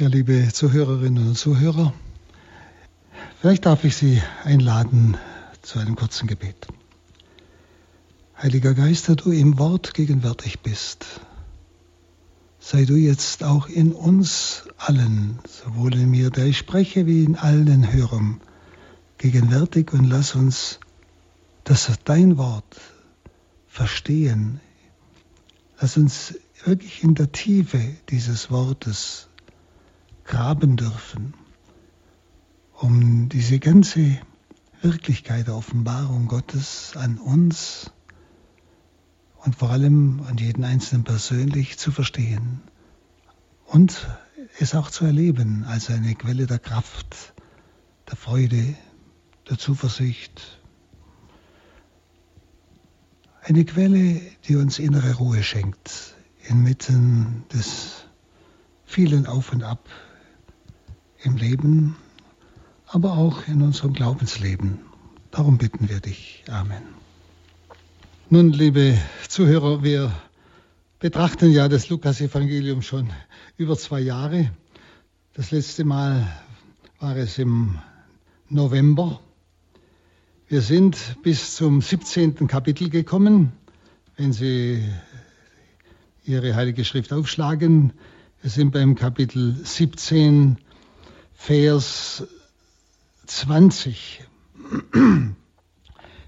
[0.00, 1.92] Ja, liebe Zuhörerinnen und Zuhörer,
[3.38, 5.18] vielleicht darf ich Sie einladen
[5.60, 6.68] zu einem kurzen Gebet.
[8.42, 11.04] Heiliger Geist, der du im Wort gegenwärtig bist,
[12.60, 17.36] sei du jetzt auch in uns allen, sowohl in mir, der ich spreche, wie in
[17.36, 18.40] allen Hörern,
[19.18, 20.80] gegenwärtig und lass uns
[21.64, 22.80] das dein Wort
[23.68, 24.62] verstehen.
[25.78, 29.26] Lass uns wirklich in der Tiefe dieses Wortes
[30.30, 31.34] graben dürfen,
[32.74, 34.16] um diese ganze
[34.80, 37.90] Wirklichkeit der Offenbarung Gottes an uns
[39.38, 42.62] und vor allem an jeden Einzelnen persönlich zu verstehen
[43.66, 44.08] und
[44.60, 47.34] es auch zu erleben als eine Quelle der Kraft,
[48.08, 48.76] der Freude,
[49.48, 50.60] der Zuversicht,
[53.42, 56.14] eine Quelle, die uns innere Ruhe schenkt
[56.46, 58.04] inmitten des
[58.84, 59.88] vielen Auf und Ab
[61.22, 61.96] im Leben,
[62.86, 64.78] aber auch in unserem Glaubensleben.
[65.30, 66.44] Darum bitten wir dich.
[66.48, 66.82] Amen.
[68.30, 70.12] Nun, liebe Zuhörer, wir
[70.98, 73.10] betrachten ja das Lukas-Evangelium schon
[73.56, 74.50] über zwei Jahre.
[75.34, 76.26] Das letzte Mal
[76.98, 77.78] war es im
[78.48, 79.20] November.
[80.48, 82.46] Wir sind bis zum 17.
[82.46, 83.52] Kapitel gekommen.
[84.16, 84.82] Wenn Sie
[86.24, 87.92] Ihre Heilige Schrift aufschlagen,
[88.42, 90.58] wir sind beim Kapitel 17
[91.42, 92.22] Vers
[93.26, 94.22] 20.
[94.92, 95.34] Wir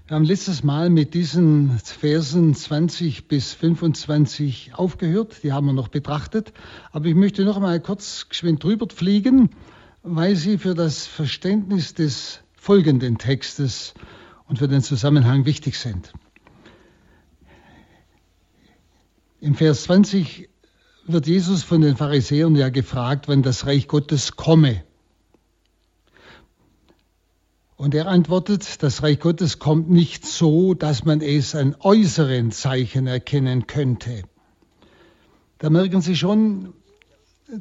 [0.09, 5.43] haben letztes Mal mit diesen Versen 20 bis 25 aufgehört.
[5.43, 6.51] Die haben wir noch betrachtet.
[6.91, 9.51] Aber ich möchte noch einmal kurz geschwind drüber fliegen,
[10.01, 13.93] weil sie für das Verständnis des folgenden Textes
[14.47, 16.11] und für den Zusammenhang wichtig sind.
[19.39, 20.49] Im Vers 20
[21.05, 24.83] wird Jesus von den Pharisäern ja gefragt, wann das Reich Gottes komme.
[27.83, 33.07] Und er antwortet, das Reich Gottes kommt nicht so, dass man es an äußeren Zeichen
[33.07, 34.23] erkennen könnte.
[35.57, 36.71] Da merken Sie schon,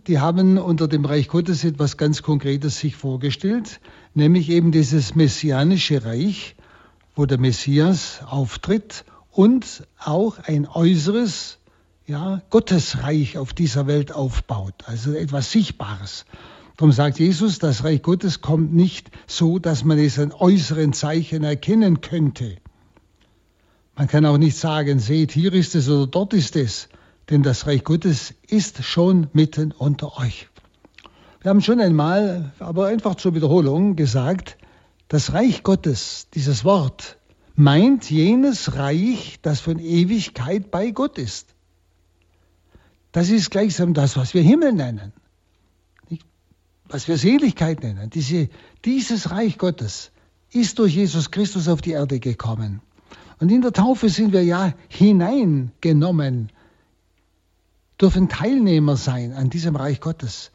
[0.07, 3.81] die haben unter dem Reich Gottes etwas ganz Konkretes sich vorgestellt,
[4.15, 6.55] nämlich eben dieses messianische Reich,
[7.17, 11.59] wo der Messias auftritt und auch ein äußeres
[12.07, 16.27] ja, Gottesreich auf dieser Welt aufbaut, also etwas Sichtbares.
[16.77, 21.45] Darum sagt Jesus, das Reich Gottes kommt nicht so, dass man es an äußeren Zeichen
[21.45, 22.57] erkennen könnte.
[23.95, 26.89] Man kann auch nicht sagen, seht, hier ist es oder dort ist es,
[27.29, 30.49] denn das Reich Gottes ist schon mitten unter euch.
[31.43, 34.57] Wir haben schon einmal, aber einfach zur Wiederholung gesagt,
[35.09, 37.19] das Reich Gottes, dieses Wort,
[37.55, 41.55] meint jenes Reich, das von Ewigkeit bei Gott ist.
[43.11, 45.13] Das ist gleichsam das, was wir Himmel nennen
[46.93, 48.49] was wir Seligkeit nennen, diese,
[48.85, 50.11] dieses Reich Gottes
[50.51, 52.83] ist durch Jesus Christus auf die Erde gekommen.
[53.41, 56.53] Und in der Taufe sind wir ja hineingenommen,
[58.01, 60.53] dürfen Teilnehmer sein an diesem Reich Gottes,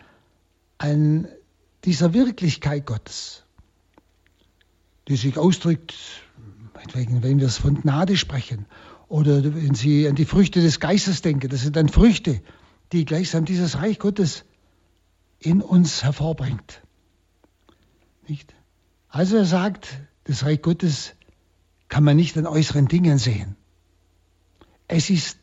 [0.78, 1.28] an
[1.86, 3.44] dieser Wirklichkeit Gottes,
[5.08, 5.96] die sich ausdrückt,
[6.94, 8.68] wenn wir es von Gnade sprechen,
[9.10, 12.42] oder wenn Sie an die Früchte des Geistes denken, das sind dann Früchte,
[12.92, 14.44] die gleichsam dieses Reich Gottes
[15.48, 16.82] in uns hervorbringt.
[18.28, 18.54] Nicht?
[19.08, 19.88] Also er sagt,
[20.26, 21.14] das Reich Gottes
[21.88, 23.56] kann man nicht an äußeren Dingen sehen.
[24.90, 25.38] Es ist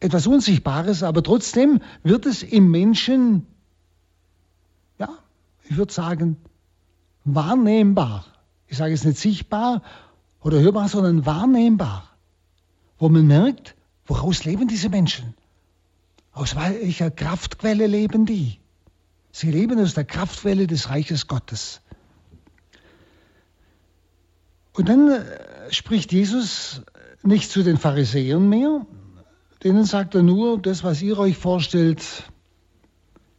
[0.00, 3.46] etwas Unsichtbares, aber trotzdem wird es im Menschen,
[4.98, 5.08] ja,
[5.68, 6.36] ich würde sagen,
[7.24, 8.24] wahrnehmbar.
[8.66, 9.82] Ich sage es nicht sichtbar
[10.40, 12.08] oder hörbar, sondern wahrnehmbar.
[12.98, 13.76] Wo man merkt,
[14.06, 15.34] woraus leben diese Menschen?
[16.32, 18.59] Aus welcher Kraftquelle leben die?
[19.32, 21.80] Sie leben aus der Kraftwelle des Reiches Gottes.
[24.72, 26.82] Und dann äh, spricht Jesus
[27.22, 28.86] nicht zu den Pharisäern mehr,
[29.62, 32.30] denen sagt er nur, das, was ihr euch vorstellt,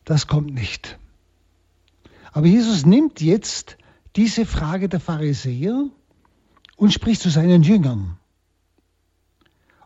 [0.06, 1.00] das kommt nicht.
[2.32, 3.78] Aber Jesus nimmt jetzt
[4.16, 5.88] diese Frage der Pharisäer
[6.76, 8.18] und spricht zu seinen Jüngern.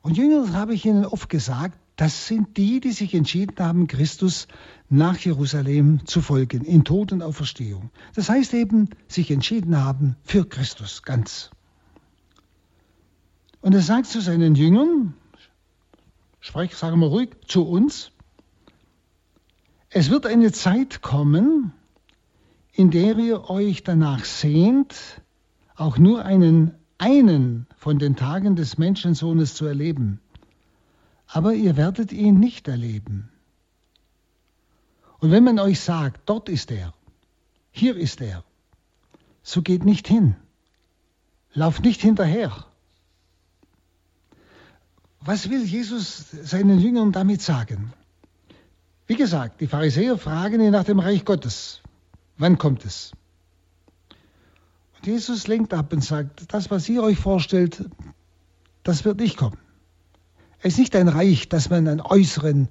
[0.02, 4.48] Und Jüngern habe ich Ihnen oft gesagt, das sind die, die sich entschieden haben, Christus
[4.90, 7.90] nach Jerusalem zu folgen, in Tod und Auferstehung.
[8.16, 11.52] Das heißt eben, sich entschieden haben für Christus ganz.
[13.62, 15.14] Und er sagt zu seinen Jüngern,
[16.42, 18.12] sprich, sagen wir ruhig, zu uns,
[19.90, 21.72] es wird eine Zeit kommen,
[22.74, 25.22] in der ihr euch danach sehnt,
[25.78, 30.20] auch nur einen, einen von den Tagen des Menschensohnes zu erleben
[31.36, 33.30] aber ihr werdet ihn nicht erleben.
[35.20, 36.94] Und wenn man euch sagt, dort ist er,
[37.72, 38.46] hier ist er,
[39.44, 40.38] so geht nicht hin.
[41.54, 42.66] Lauft nicht hinterher.
[45.20, 47.92] Was will Jesus seinen Jüngern damit sagen?
[49.06, 51.82] Wie gesagt, die Pharisäer fragen ihn nach dem Reich Gottes.
[52.38, 53.12] Wann kommt es?
[54.96, 57.90] Und Jesus lenkt ab und sagt, das, was ihr euch vorstellt,
[58.84, 59.65] das wird nicht kommen.
[60.66, 62.70] Es ist nicht ein Reich, das man an äußeren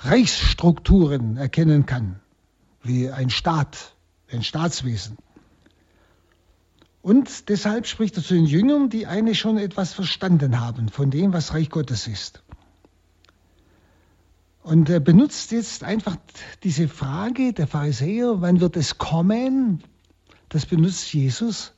[0.00, 2.18] Reichsstrukturen erkennen kann,
[2.82, 3.94] wie ein Staat,
[4.28, 5.16] ein Staatswesen.
[7.00, 11.32] Und deshalb spricht er zu den Jüngern, die eigentlich schon etwas verstanden haben von dem,
[11.32, 12.42] was Reich Gottes ist.
[14.64, 16.16] Und er benutzt jetzt einfach
[16.64, 19.84] diese Frage der Pharisäer, wann wird es kommen?
[20.48, 21.72] Das benutzt Jesus,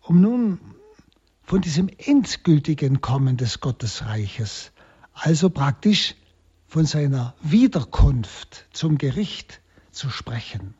[0.00, 0.58] um nun
[1.42, 4.72] von diesem endgültigen Kommen des Gottesreiches,
[5.12, 6.14] also praktisch
[6.66, 9.60] von seiner Wiederkunft zum Gericht
[9.90, 10.74] zu sprechen.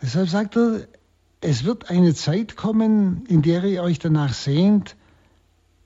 [0.00, 0.86] Deshalb sagt er,
[1.40, 4.96] es wird eine Zeit kommen, in der ihr euch danach sehnt,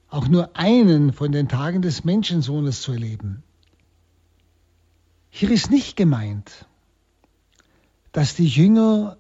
[0.09, 3.43] auch nur einen von den Tagen des Menschensohnes zu erleben.
[5.31, 6.67] Hier ist nicht gemeint,
[8.13, 9.19] dass die Jünger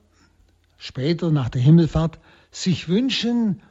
[0.78, 2.18] später nach der Himmelfahrt
[2.50, 3.62] sich wünschen,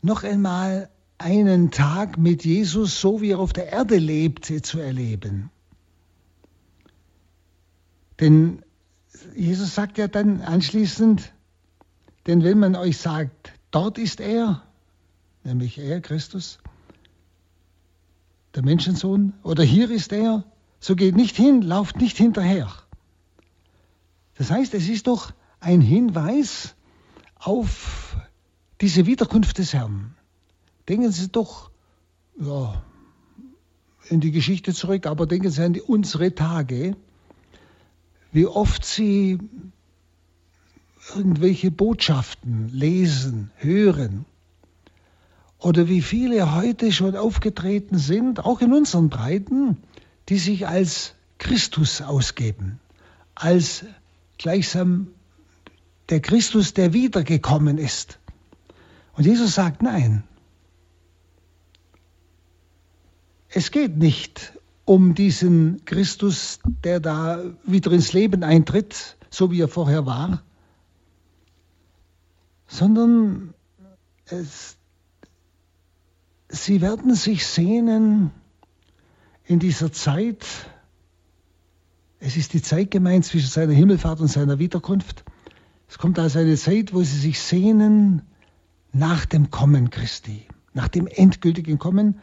[0.00, 5.50] noch einmal einen Tag mit Jesus, so wie er auf der Erde lebte, zu erleben.
[8.20, 8.62] Denn
[9.36, 11.32] Jesus sagt ja dann anschließend,
[12.26, 14.62] denn wenn man euch sagt, dort ist er,
[15.44, 16.58] nämlich er, Christus,
[18.54, 20.44] der Menschensohn, oder hier ist er,
[20.80, 22.72] so geht nicht hin, lauft nicht hinterher.
[24.34, 26.74] Das heißt, es ist doch ein Hinweis
[27.42, 28.16] auf
[28.80, 30.14] diese Wiederkunft des Herrn.
[30.88, 31.70] Denken Sie doch
[32.40, 32.82] ja,
[34.08, 36.96] in die Geschichte zurück, aber denken Sie an die, unsere Tage,
[38.32, 39.38] wie oft Sie
[41.14, 44.24] irgendwelche Botschaften lesen, hören.
[45.58, 49.76] Oder wie viele heute schon aufgetreten sind, auch in unseren Breiten,
[50.28, 52.80] die sich als Christus ausgeben,
[53.34, 53.84] als
[54.38, 55.08] gleichsam
[56.08, 58.18] der Christus, der wiedergekommen ist.
[59.14, 60.24] Und Jesus sagt, nein,
[63.48, 69.68] es geht nicht um diesen Christus, der da wieder ins Leben eintritt, so wie er
[69.68, 70.42] vorher war,
[72.66, 73.54] sondern
[74.26, 74.76] es,
[76.48, 78.30] sie werden sich sehnen
[79.44, 80.46] in dieser Zeit,
[82.18, 85.24] es ist die Zeit gemeint zwischen seiner Himmelfahrt und seiner Wiederkunft,
[85.92, 88.22] es kommt also eine Zeit, wo sie sich sehnen
[88.94, 92.18] nach dem Kommen Christi, nach dem endgültigen Kommen.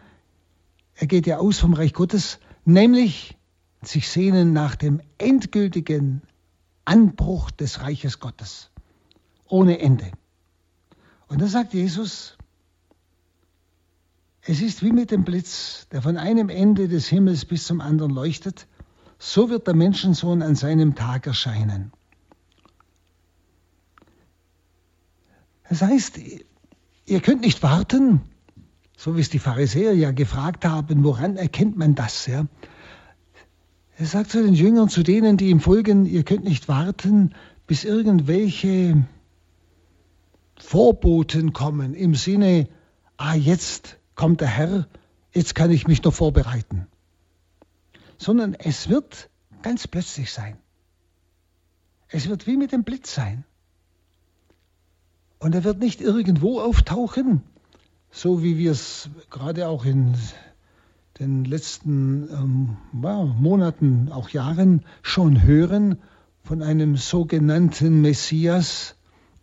[0.95, 3.37] Er geht ja aus vom Reich Gottes, nämlich
[3.83, 6.23] sich sehnen nach dem endgültigen
[6.83, 8.71] Anbruch des Reiches Gottes,
[9.47, 10.09] ohne Ende.
[11.27, 12.39] Und da sagt Jesus,
[14.41, 18.11] es ist wie mit dem Blitz, der von einem Ende des Himmels bis zum anderen
[18.15, 18.65] leuchtet,
[19.19, 21.91] so wird der Menschensohn an seinem Tag erscheinen.
[25.69, 26.19] Das heißt,
[27.05, 28.21] ihr könnt nicht warten,
[28.97, 32.25] so wie es die Pharisäer ja gefragt haben, woran erkennt man das?
[32.25, 32.47] Ja?
[33.97, 37.35] Er sagt zu den Jüngern, zu denen, die ihm folgen, ihr könnt nicht warten,
[37.67, 39.05] bis irgendwelche
[40.57, 42.67] Vorboten kommen im Sinne,
[43.17, 44.87] ah, jetzt kommt der Herr,
[45.33, 46.87] jetzt kann ich mich noch vorbereiten.
[48.17, 49.29] Sondern es wird
[49.61, 50.57] ganz plötzlich sein.
[52.07, 53.45] Es wird wie mit dem Blitz sein.
[55.39, 57.41] Und er wird nicht irgendwo auftauchen,
[58.11, 60.15] so wie wir es gerade auch in
[61.17, 65.97] den letzten ähm, Monaten, auch Jahren schon hören
[66.43, 68.95] von einem sogenannten Messias,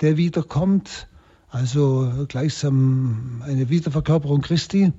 [0.02, 1.08] der wiederkommt,
[1.48, 4.92] also gleichsam eine Wiederverkörperung Christi,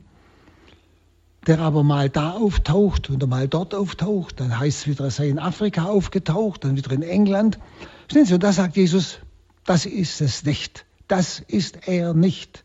[1.46, 5.30] der aber mal da auftaucht und mal dort auftaucht, dann heißt es wieder, er sei
[5.30, 7.60] in Afrika aufgetaucht, dann wieder in England.
[8.08, 9.20] Verstehen Sie, und da sagt Jesus,
[9.64, 12.64] das ist es nicht, das ist er nicht.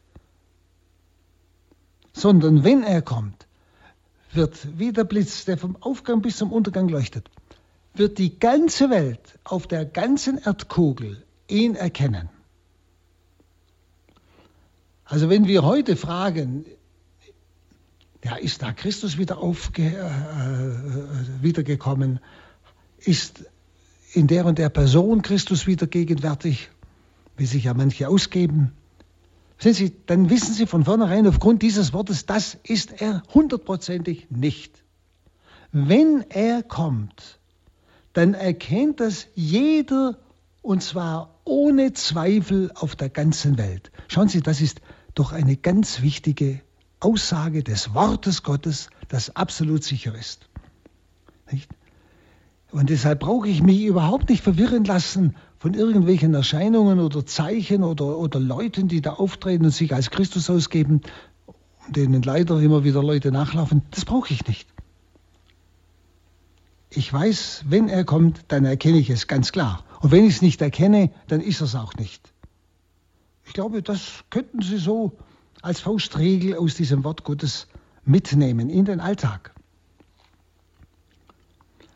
[2.13, 3.47] Sondern wenn er kommt,
[4.33, 7.31] wird wie der Blitz, der vom Aufgang bis zum Untergang leuchtet,
[7.95, 12.31] wird die ganze Welt auf der ganzen Erdkugel ihn erkennen.
[15.05, 16.65] Also wenn wir heute fragen,
[18.25, 22.21] ja, ist da Christus wieder aufge, äh, äh, wiedergekommen?
[22.99, 23.45] Ist
[24.13, 26.71] in der und der Person Christus wieder gegenwärtig,
[27.37, 28.73] wie sich ja manche ausgeben?
[29.59, 34.83] Sehen Sie, dann wissen Sie von vornherein aufgrund dieses Wortes, das ist er hundertprozentig nicht.
[35.73, 37.39] wenn er kommt,
[38.13, 40.19] dann erkennt das jeder
[40.61, 43.91] und zwar ohne Zweifel auf der ganzen Welt.
[44.09, 44.81] Schauen Sie, das ist
[45.15, 46.61] doch eine ganz wichtige
[47.01, 50.49] Aussage des Wortes Gottes, das absolut sicher ist.
[51.51, 51.71] Nicht?
[52.71, 58.19] Und deshalb brauche ich mich überhaupt nicht verwirren lassen von irgendwelchen Erscheinungen oder Zeichen oder,
[58.19, 61.03] oder Leuten, die da auftreten und sich als Christus ausgeben,
[61.87, 63.83] denen leider immer wieder Leute nachlaufen.
[63.93, 64.69] Das brauche ich nicht.
[66.91, 69.85] Ich weiß, wenn er kommt, dann erkenne ich es ganz klar.
[70.01, 72.33] Und wenn ich es nicht erkenne, dann ist es auch nicht.
[73.45, 75.13] Ich glaube, das könnten Sie so
[75.63, 77.69] als Faustregel aus diesem Wort Gottes
[78.05, 79.55] mitnehmen in den Alltag.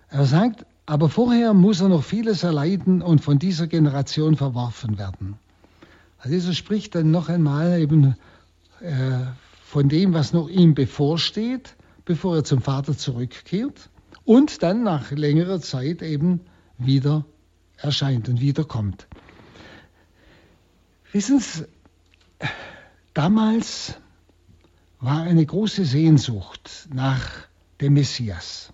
[0.08, 5.36] Er sagt, aber vorher muss er noch vieles erleiden und von dieser Generation verworfen werden.
[6.18, 8.16] Also Jesus spricht dann noch einmal eben
[8.80, 9.18] äh,
[9.64, 11.74] von dem, was noch ihm bevorsteht,
[12.04, 13.90] bevor er zum Vater zurückkehrt
[14.24, 16.40] und dann nach längerer Zeit eben
[16.78, 17.24] wieder
[17.76, 19.08] erscheint und wiederkommt.
[21.12, 21.66] Wissen Sie,
[23.12, 23.94] damals
[25.00, 27.28] war eine große Sehnsucht nach
[27.80, 28.72] dem Messias.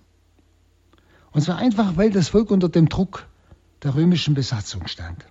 [1.33, 3.27] Und zwar einfach, weil das Volk unter dem Druck
[3.83, 5.25] der römischen Besatzung stand.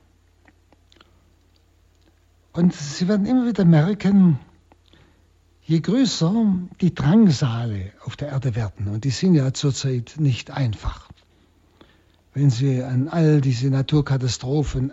[2.53, 4.39] Und Sie werden immer wieder merken,
[5.63, 11.07] je größer die Drangsale auf der Erde werden, und die sind ja zurzeit nicht einfach,
[12.33, 14.91] wenn Sie an all diese Naturkatastrophen,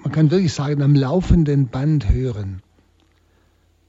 [0.00, 2.62] man kann wirklich sagen, am laufenden Band hören,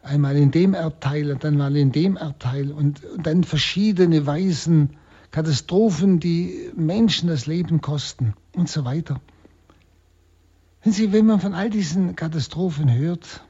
[0.01, 4.97] einmal in dem Erdteil und dann mal in dem Erdteil und, und dann verschiedene Weisen,
[5.33, 9.19] Katastrophen, die Menschen das Leben kosten und so weiter.
[10.83, 13.43] Wenn Sie, wenn man von all diesen Katastrophen hört,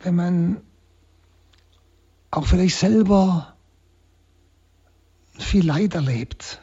[0.00, 0.60] wenn man
[2.30, 3.56] auch vielleicht selber
[5.38, 6.60] viel Leid erlebt,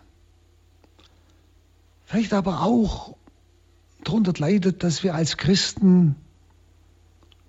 [2.06, 3.18] vielleicht aber auch
[4.04, 6.18] darunter leidet, dass wir als Christen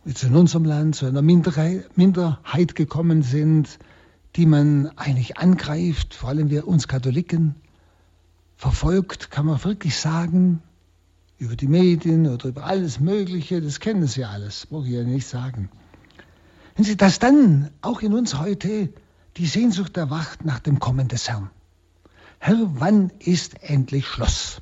[0.06, 3.78] jetzt in unserem Land zu einer Minderheit gekommen sind,
[4.36, 7.56] die man eigentlich angreift, vor allem wir uns Katholiken,
[8.56, 10.62] verfolgt, kann man wirklich sagen,
[11.38, 15.26] über die Medien oder über alles Mögliche, das kennen Sie alles, brauche ich ja nicht
[15.26, 15.70] sagen.
[16.76, 18.90] Wenn Sie das dann auch in uns heute
[19.36, 21.50] die Sehnsucht erwacht nach dem Kommen des Herrn.
[22.38, 24.60] Herr, wann ist endlich Schluss?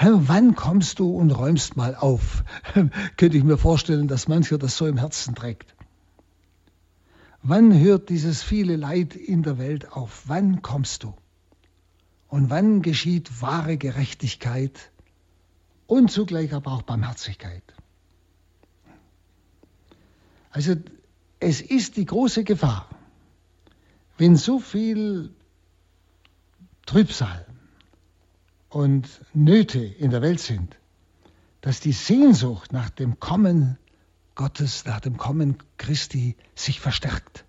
[0.00, 2.44] Herr, wann kommst du und räumst mal auf?
[3.16, 5.74] Könnte ich mir vorstellen, dass mancher das so im Herzen trägt.
[7.42, 10.22] Wann hört dieses viele Leid in der Welt auf?
[10.26, 11.14] Wann kommst du?
[12.28, 14.92] Und wann geschieht wahre Gerechtigkeit
[15.88, 17.64] und zugleich aber auch Barmherzigkeit?
[20.50, 20.76] Also
[21.40, 22.88] es ist die große Gefahr,
[24.16, 25.34] wenn so viel
[26.86, 27.47] Trübsal,
[28.68, 30.76] und Nöte in der Welt sind,
[31.60, 33.78] dass die Sehnsucht nach dem Kommen
[34.34, 37.44] Gottes, nach dem Kommen Christi sich verstärkt.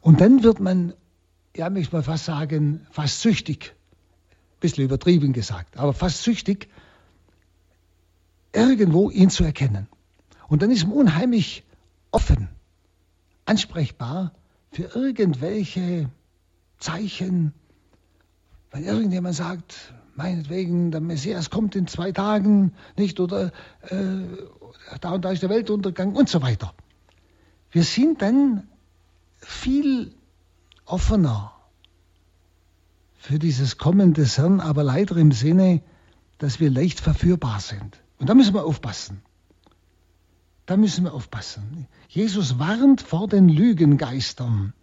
[0.00, 0.94] Und dann wird man,
[1.56, 3.74] ja, möchte mal fast sagen, fast süchtig,
[4.56, 6.68] ein bisschen übertrieben gesagt, aber fast süchtig,
[8.52, 9.88] irgendwo ihn zu erkennen.
[10.48, 11.64] Und dann ist man unheimlich
[12.10, 12.48] offen,
[13.44, 14.32] ansprechbar
[14.72, 16.10] für irgendwelche
[16.78, 17.54] Zeichen,
[18.70, 23.52] wenn irgendjemand sagt, meinetwegen, der Messias kommt in zwei Tagen, nicht, oder
[23.82, 24.26] äh,
[25.00, 26.74] da und da ist der Weltuntergang und so weiter.
[27.70, 28.68] Wir sind dann
[29.38, 30.14] viel
[30.84, 31.52] offener
[33.14, 35.82] für dieses Kommen des Herrn, aber leider im Sinne,
[36.38, 38.02] dass wir leicht verführbar sind.
[38.18, 39.22] Und da müssen wir aufpassen.
[40.66, 41.86] Da müssen wir aufpassen.
[42.08, 44.74] Jesus warnt vor den Lügengeistern.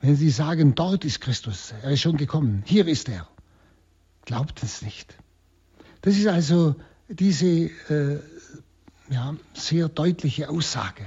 [0.00, 3.28] Wenn sie sagen, dort ist Christus, er ist schon gekommen, hier ist er
[4.30, 5.16] glaubt es nicht.
[6.02, 6.76] Das ist also
[7.08, 8.20] diese äh,
[9.10, 11.04] ja, sehr deutliche Aussage.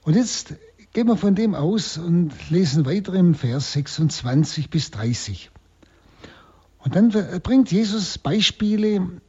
[0.00, 0.54] Und jetzt
[0.94, 5.50] gehen wir von dem aus und lesen weiter im Vers 26 bis 30.
[6.78, 7.10] Und dann
[7.42, 9.20] bringt Jesus Beispiele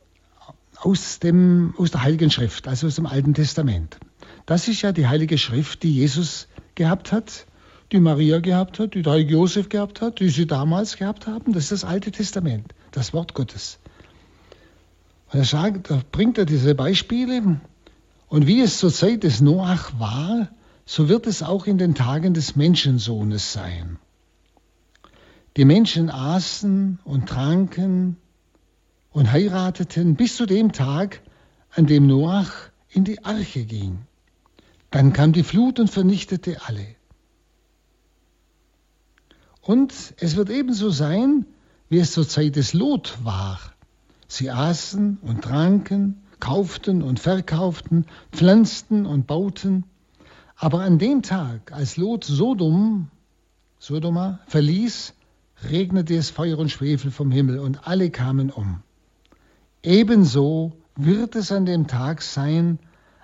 [0.77, 3.97] aus, dem, aus der Heiligen Schrift, also aus dem Alten Testament.
[4.45, 7.47] Das ist ja die Heilige Schrift, die Jesus gehabt hat
[7.91, 11.53] die Maria gehabt hat, die heilige Josef gehabt hat, die sie damals gehabt haben.
[11.53, 13.79] Das ist das Alte Testament, das Wort Gottes.
[15.31, 17.59] Und er sagt, da bringt er diese Beispiele.
[18.27, 20.49] Und wie es zur Zeit des Noach war,
[20.85, 23.97] so wird es auch in den Tagen des Menschensohnes sein.
[25.57, 28.17] Die Menschen aßen und tranken
[29.11, 31.21] und heirateten bis zu dem Tag,
[31.71, 32.51] an dem Noach
[32.89, 33.99] in die Arche ging.
[34.91, 36.85] Dann kam die Flut und vernichtete alle.
[39.65, 41.47] Und es wird ebenso sein,
[41.89, 43.59] wie es zur Zeit des Lot war.
[44.27, 49.85] Sie aßen und tranken, kauften und verkauften, pflanzten und bauten.
[50.55, 53.09] Aber an dem Tag, als Lot Sodom,
[53.79, 55.15] Sodoma verließ,
[55.63, 58.83] regnete es Feuer und Schwefel vom Himmel und alle kamen um.
[59.81, 62.77] Ebenso wird es an dem Tag sein,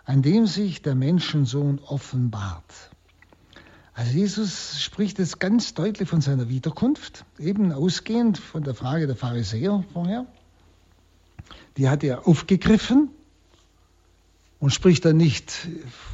[0.05, 2.90] an dem sich der Menschensohn offenbart.
[3.93, 9.15] Also Jesus spricht jetzt ganz deutlich von seiner Wiederkunft, eben ausgehend von der Frage der
[9.15, 10.25] Pharisäer vorher.
[11.77, 13.10] Die hat er aufgegriffen
[14.60, 15.67] und spricht dann nicht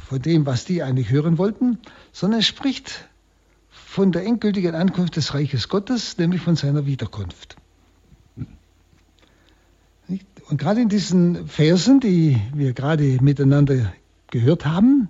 [0.08, 1.78] von dem, was die eigentlich hören wollten,
[2.12, 3.08] sondern er spricht
[3.70, 7.56] von der endgültigen Ankunft des Reiches Gottes, nämlich von seiner Wiederkunft.
[10.48, 13.92] Und gerade in diesen Versen, die wir gerade miteinander
[14.30, 15.08] gehört haben,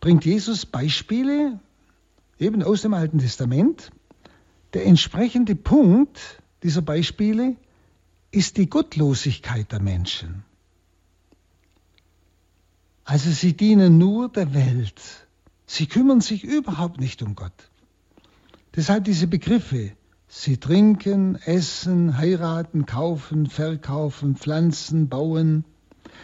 [0.00, 1.60] bringt Jesus Beispiele
[2.42, 3.90] eben aus dem Alten Testament.
[4.74, 6.18] Der entsprechende Punkt
[6.62, 7.56] dieser Beispiele
[8.30, 10.44] ist die Gottlosigkeit der Menschen.
[13.04, 15.00] Also sie dienen nur der Welt.
[15.66, 17.70] Sie kümmern sich überhaupt nicht um Gott.
[18.76, 19.92] Deshalb diese Begriffe
[20.34, 25.66] Sie trinken, essen, heiraten, kaufen, verkaufen, pflanzen, bauen.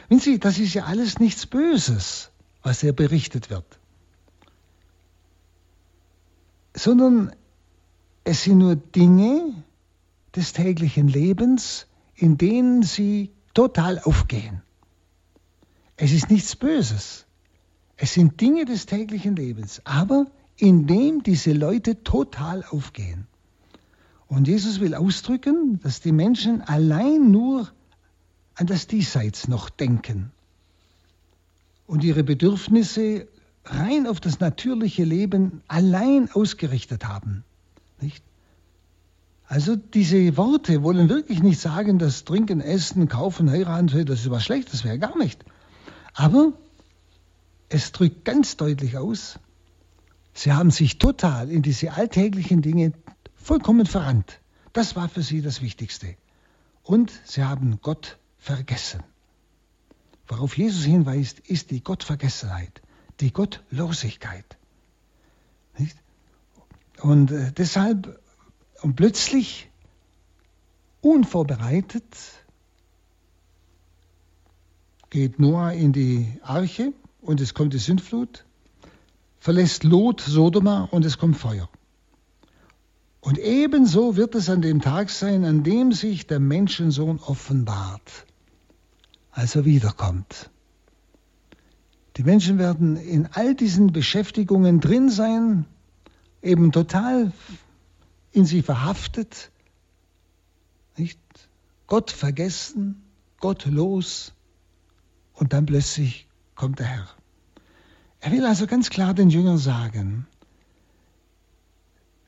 [0.08, 2.30] Wenn Sie, das ist ja alles nichts Böses,
[2.62, 3.77] was hier berichtet wird.
[6.78, 7.32] Sondern
[8.25, 9.64] es sind nur Dinge
[10.37, 14.62] des täglichen Lebens, in denen Sie total aufgehen.
[15.97, 17.26] Es ist nichts Böses.
[17.97, 23.26] Es sind Dinge des täglichen Lebens, aber in dem diese Leute total aufgehen.
[24.28, 27.73] Und Jesus will ausdrücken, dass die Menschen allein nur
[28.54, 30.30] an das Diesseits noch denken
[31.88, 33.26] und ihre Bedürfnisse
[33.70, 37.44] rein auf das natürliche Leben allein ausgerichtet haben.
[38.00, 38.22] Nicht?
[39.46, 44.45] Also diese Worte wollen wirklich nicht sagen, dass Trinken, Essen, Kaufen, Heiraten, das ist was
[44.45, 45.43] Schlechtes wäre, gar nicht.
[46.12, 46.52] Aber
[47.71, 49.38] es drückt ganz deutlich aus,
[50.34, 52.93] sie haben sich total in diese alltäglichen Dinge
[53.36, 54.40] vollkommen verrannt.
[54.75, 56.16] Das war für sie das Wichtigste.
[56.82, 59.02] Und sie haben Gott vergessen.
[60.26, 62.82] Worauf Jesus hinweist, ist die Gottvergessenheit,
[63.21, 64.57] die Gottlosigkeit.
[65.76, 65.97] Nicht?
[67.00, 68.21] Und äh, deshalb,
[68.83, 69.71] und plötzlich,
[71.00, 72.04] unvorbereitet,
[75.11, 78.45] geht Noah in die Arche und es kommt die Sündflut,
[79.39, 81.69] verlässt Lot Sodoma und es kommt Feuer.
[83.21, 88.26] Und ebenso wird es an dem Tag sein, an dem sich der Menschensohn offenbart,
[89.31, 90.50] als er wiederkommt.
[92.19, 95.67] Die Menschen werden in all diesen Beschäftigungen drin sein,
[96.43, 97.33] eben total
[98.33, 99.52] in sie verhaftet,
[100.97, 101.21] nicht?
[101.87, 103.04] Gott vergessen,
[103.39, 104.35] Gott los
[105.33, 106.26] und dann plötzlich
[106.57, 107.09] kommt der Herr.
[108.19, 110.26] Er will also ganz klar den Jüngern sagen,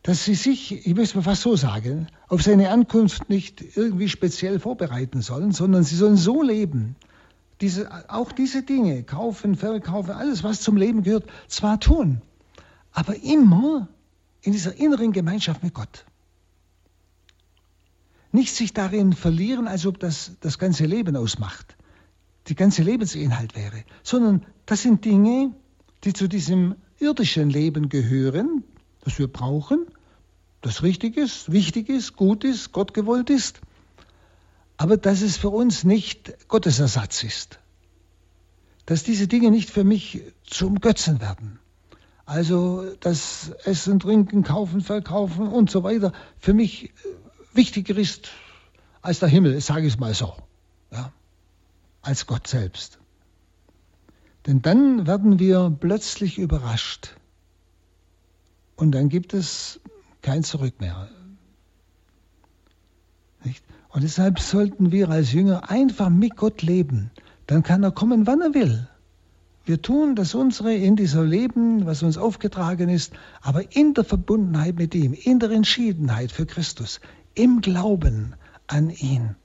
[0.04, 4.60] dass sie sich, ich möchte mal fast so sagen, auf seine Ankunft nicht irgendwie speziell
[4.60, 6.94] vorbereiten sollen, sondern sie sollen so leben,
[7.60, 12.22] diese, auch diese Dinge, kaufen, verkaufen, alles, was zum Leben gehört, zwar tun,
[12.92, 13.88] aber immer
[14.42, 16.06] in dieser inneren Gemeinschaft mit Gott.
[18.32, 21.76] Nicht sich darin verlieren, als ob das das ganze Leben ausmacht,
[22.46, 25.54] die ganze Lebensinhalt wäre, sondern das sind Dinge,
[26.04, 28.64] die zu diesem irdischen Leben gehören,
[29.02, 29.86] das wir brauchen,
[30.62, 33.60] das richtig ist, wichtig ist, gut ist, Gott gewollt ist,
[34.80, 37.58] aber dass es für uns nicht Gottesersatz ist.
[38.86, 41.58] Dass diese Dinge nicht für mich zum Götzen werden.
[42.24, 46.94] Also das Essen, Trinken, Kaufen, Verkaufen und so weiter für mich
[47.52, 48.30] wichtiger ist
[49.02, 50.34] als der Himmel, sage ich es mal so,
[50.90, 51.12] ja,
[52.00, 52.98] als Gott selbst.
[54.46, 57.16] Denn dann werden wir plötzlich überrascht.
[58.76, 59.78] Und dann gibt es
[60.22, 61.10] kein Zurück mehr.
[63.90, 67.10] Und deshalb sollten wir als Jünger einfach mit Gott leben.
[67.46, 68.88] Dann kann er kommen, wann er will.
[69.64, 74.76] Wir tun das unsere in dieser Leben, was uns aufgetragen ist, aber in der Verbundenheit
[74.76, 77.00] mit ihm, in der Entschiedenheit für Christus,
[77.34, 78.34] im Glauben
[78.66, 79.36] an ihn.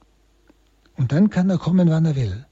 [0.96, 2.46] Und dann kann er kommen, wann er will.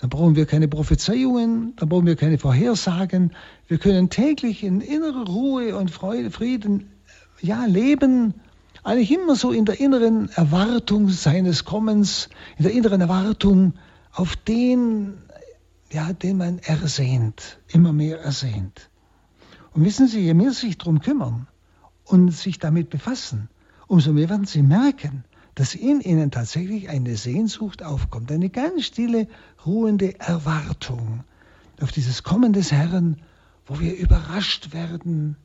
[0.00, 3.32] Dann brauchen wir keine Prophezeiungen, dann brauchen wir keine Vorhersagen.
[3.66, 6.90] Wir können täglich in innerer Ruhe und Freude, Frieden
[7.40, 8.34] ja, leben
[8.82, 13.74] eigentlich immer so in der inneren Erwartung seines Kommens, in der inneren Erwartung
[14.12, 15.18] auf den,
[15.90, 18.90] ja, den man ersehnt, immer mehr ersehnt.
[19.72, 21.46] Und wissen Sie, je mehr Sie sich darum kümmern
[22.04, 23.48] und sich damit befassen,
[23.86, 29.28] umso mehr werden Sie merken, dass in Ihnen tatsächlich eine Sehnsucht aufkommt, eine ganz stille,
[29.66, 31.24] ruhende Erwartung
[31.80, 33.16] auf dieses Kommen des Herrn,
[33.66, 35.36] wo wir überrascht werden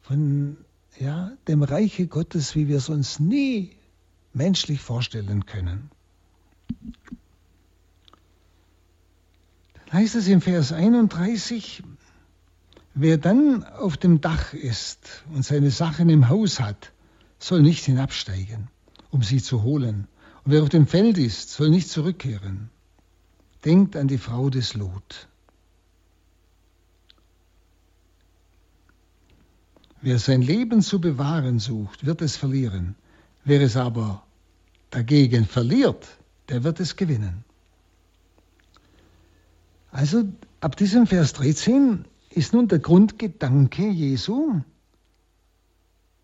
[0.00, 0.56] von
[0.98, 3.76] ja, dem Reiche Gottes, wie wir es uns nie
[4.32, 5.90] menschlich vorstellen können.
[9.74, 11.82] Dann heißt es im Vers 31,
[12.94, 16.92] wer dann auf dem Dach ist und seine Sachen im Haus hat,
[17.38, 18.68] soll nicht hinabsteigen,
[19.10, 20.08] um sie zu holen.
[20.44, 22.70] Und wer auf dem Feld ist, soll nicht zurückkehren.
[23.64, 25.28] Denkt an die Frau des Lot.
[30.00, 32.94] Wer sein Leben zu bewahren sucht, wird es verlieren.
[33.44, 34.22] Wer es aber
[34.90, 36.06] dagegen verliert,
[36.48, 37.44] der wird es gewinnen.
[39.90, 40.24] Also
[40.60, 44.60] ab diesem Vers 13 ist nun der Grundgedanke Jesu,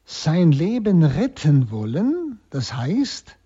[0.05, 3.37] sein Leben retten wollen, das heißt,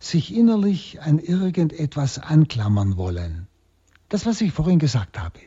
[0.00, 3.46] sich innerlich an irgendetwas anklammern wollen.
[4.08, 5.38] Das, was ich vorhin gesagt habe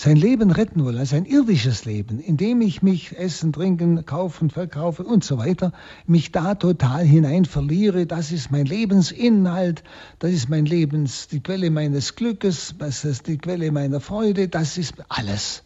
[0.00, 5.04] sein Leben retten will, also ein irdisches Leben, indem ich mich essen, trinken, kaufen, verkaufen
[5.04, 5.72] und so weiter,
[6.06, 9.82] mich da total hinein verliere, das ist mein Lebensinhalt,
[10.20, 14.78] das ist mein Lebens, die Quelle meines Glückes, das ist die Quelle meiner Freude, das
[14.78, 15.64] ist alles.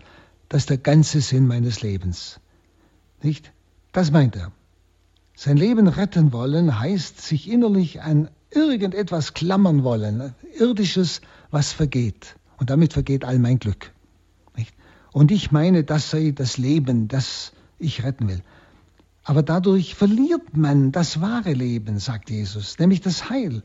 [0.48, 2.40] Das ist der ganze Sinn meines Lebens.
[3.22, 3.52] Nicht?
[3.92, 4.50] Das meint er.
[5.36, 12.36] Sein Leben retten wollen heißt sich innerlich an irgendetwas klammern wollen, irdisches, was vergeht.
[12.56, 13.92] Und damit vergeht all mein Glück.
[15.12, 18.42] Und ich meine, das sei das Leben, das ich retten will.
[19.24, 23.62] Aber dadurch verliert man das wahre Leben, sagt Jesus, nämlich das Heil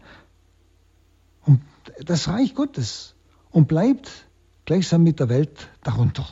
[1.45, 1.61] und
[2.03, 3.15] das Reich Gottes
[3.49, 4.27] und bleibt
[4.65, 6.27] gleichsam mit der Welt darunter.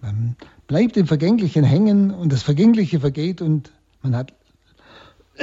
[0.00, 4.32] Man bleibt im Vergänglichen hängen und das Vergängliche vergeht und man hat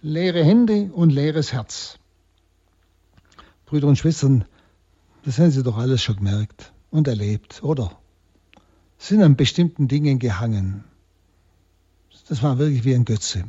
[0.00, 1.98] leere Hände und leeres Herz.
[3.66, 4.44] Brüder und Schwestern,
[5.24, 7.98] das haben Sie doch alles schon gemerkt und erlebt, oder?
[8.98, 10.84] Sind an bestimmten Dingen gehangen.
[12.28, 13.44] Das war wirklich wie ein Götze.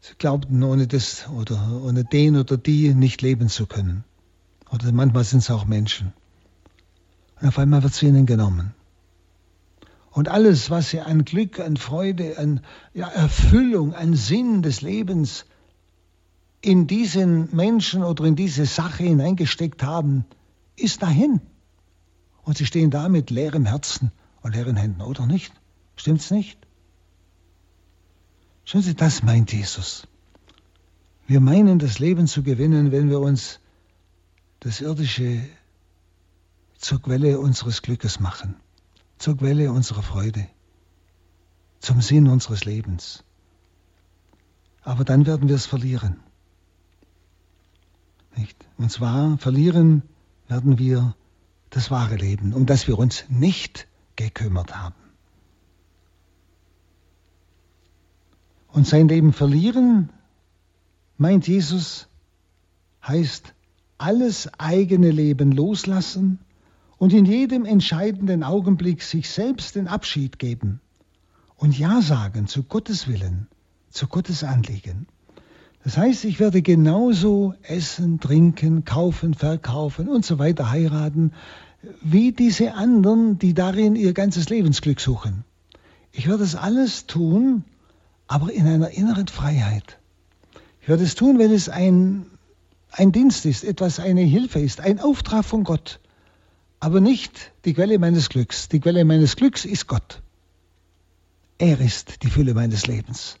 [0.00, 4.04] Sie glaubten, ohne das oder ohne den oder die nicht leben zu können.
[4.70, 6.12] Oder manchmal sind es auch Menschen.
[7.40, 8.74] Und auf einmal wird es ihnen genommen.
[10.10, 12.60] Und alles, was sie an Glück, an Freude, an
[12.94, 15.44] ja, Erfüllung, an Sinn des Lebens
[16.62, 20.24] in diesen Menschen oder in diese Sache hineingesteckt haben,
[20.74, 21.40] ist dahin.
[22.46, 25.52] Und sie stehen da mit leerem Herzen und leeren Händen, oder nicht?
[25.96, 26.64] Stimmt's nicht?
[28.64, 30.06] Schauen Sie, das meint Jesus.
[31.26, 33.58] Wir meinen, das Leben zu gewinnen, wenn wir uns
[34.60, 35.42] das Irdische
[36.78, 38.54] zur Quelle unseres Glückes machen,
[39.18, 40.46] zur Quelle unserer Freude,
[41.80, 43.24] zum Sinn unseres Lebens.
[44.82, 46.20] Aber dann werden wir es verlieren.
[48.36, 48.68] Nicht?
[48.78, 50.04] Und zwar verlieren
[50.46, 51.16] werden wir
[51.70, 54.94] das wahre Leben, um das wir uns nicht gekümmert haben.
[58.68, 60.10] Und sein Leben verlieren,
[61.16, 62.08] meint Jesus,
[63.06, 63.54] heißt
[63.98, 66.40] alles eigene Leben loslassen
[66.98, 70.80] und in jedem entscheidenden Augenblick sich selbst den Abschied geben
[71.56, 73.48] und Ja sagen zu Gottes Willen,
[73.90, 75.06] zu Gottes Anliegen.
[75.86, 81.32] Das heißt, ich werde genauso essen, trinken, kaufen, verkaufen und so weiter heiraten,
[82.02, 85.44] wie diese anderen, die darin ihr ganzes Lebensglück suchen.
[86.10, 87.62] Ich werde es alles tun,
[88.26, 90.00] aber in einer inneren Freiheit.
[90.80, 92.26] Ich werde es tun, wenn es ein,
[92.90, 96.00] ein Dienst ist, etwas eine Hilfe ist, ein Auftrag von Gott,
[96.80, 98.68] aber nicht die Quelle meines Glücks.
[98.68, 100.20] Die Quelle meines Glücks ist Gott.
[101.58, 103.38] Er ist die Fülle meines Lebens.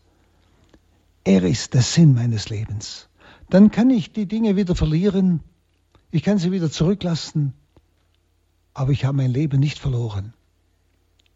[1.26, 3.08] Er ist der Sinn meines Lebens.
[3.50, 5.40] Dann kann ich die Dinge wieder verlieren,
[6.12, 7.52] ich kann sie wieder zurücklassen,
[8.74, 10.34] aber ich habe mein Leben nicht verloren.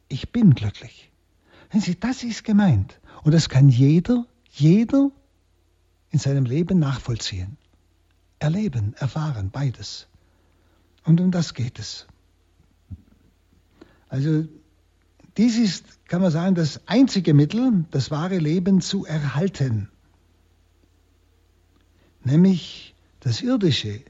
[0.06, 1.10] Ich bin glücklich.
[1.72, 3.00] Wenn Sie, das ist gemeint.
[3.24, 5.10] Und das kann jeder, jeder
[6.10, 7.56] in seinem Leben nachvollziehen.
[8.38, 10.06] Erleben, erfahren, beides.
[11.04, 12.06] Und um das geht es.
[14.08, 14.46] Also
[15.36, 19.88] dies ist, kann man sagen, das einzige Mittel, das wahre Leben zu erhalten.
[22.24, 24.02] Nämlich das Irdische,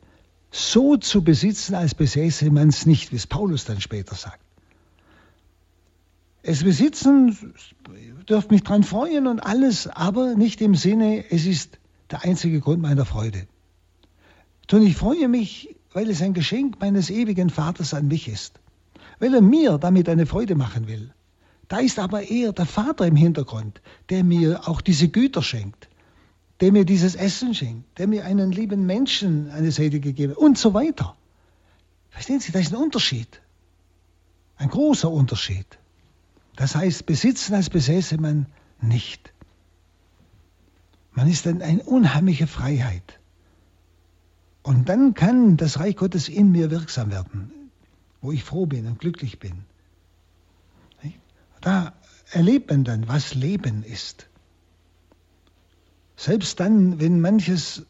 [0.50, 4.40] so zu besitzen, als besäße man es nicht, wie es Paulus dann später sagt.
[6.42, 7.37] Es besitzen,
[8.28, 11.78] dürft mich dran freuen und alles, aber nicht im Sinne, es ist
[12.11, 13.46] der einzige Grund meiner Freude.
[14.72, 18.61] Und ich freue mich, weil es ein Geschenk meines ewigen Vaters an mich ist,
[19.20, 21.12] weil er mir damit eine Freude machen will.
[21.68, 25.88] Da ist aber eher der Vater im Hintergrund, der mir auch diese Güter schenkt,
[26.61, 30.74] der mir dieses Essen schenkt, der mir einen lieben Menschen eine Seite gegeben und so
[30.74, 31.14] weiter.
[32.11, 33.40] Verstehen Sie, da ist ein Unterschied.
[34.56, 35.78] Ein großer Unterschied.
[36.56, 38.46] Das heißt, besitzen als besäße man
[38.83, 39.33] nicht.
[41.12, 43.20] Man ist dann eine unheimliche Freiheit.
[44.62, 47.52] Und dann kann das Reich Gottes in mir wirksam werden,
[48.20, 49.64] wo ich froh bin und glücklich bin.
[51.61, 51.92] Da
[52.30, 54.28] erlebt man dann, was Leben ist.
[56.16, 57.87] Selbst dann, wenn manches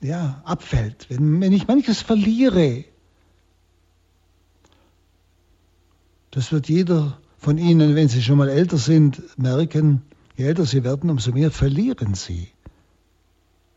[0.00, 2.84] ja, abfällt, wenn, wenn ich manches verliere,
[6.30, 10.02] das wird jeder von Ihnen, wenn Sie schon mal älter sind, merken,
[10.36, 12.48] je älter Sie werden, umso mehr verlieren Sie.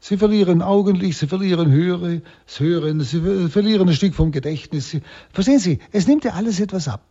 [0.08, 4.96] Sie verlieren augenlich, sie verlieren Höre, das Hören, sie verlieren ein Stück vom Gedächtnis.
[5.34, 7.04] Verstehen Sie, es nimmt ja alles etwas ab.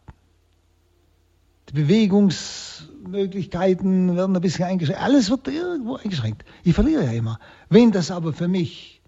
[1.68, 5.02] Die Bewegungsmöglichkeiten werden ein bisschen eingeschränkt.
[5.02, 6.46] Alles wird irgendwo eingeschränkt.
[6.64, 7.38] Ich verliere ja immer.
[7.68, 9.02] Wenn das aber für mich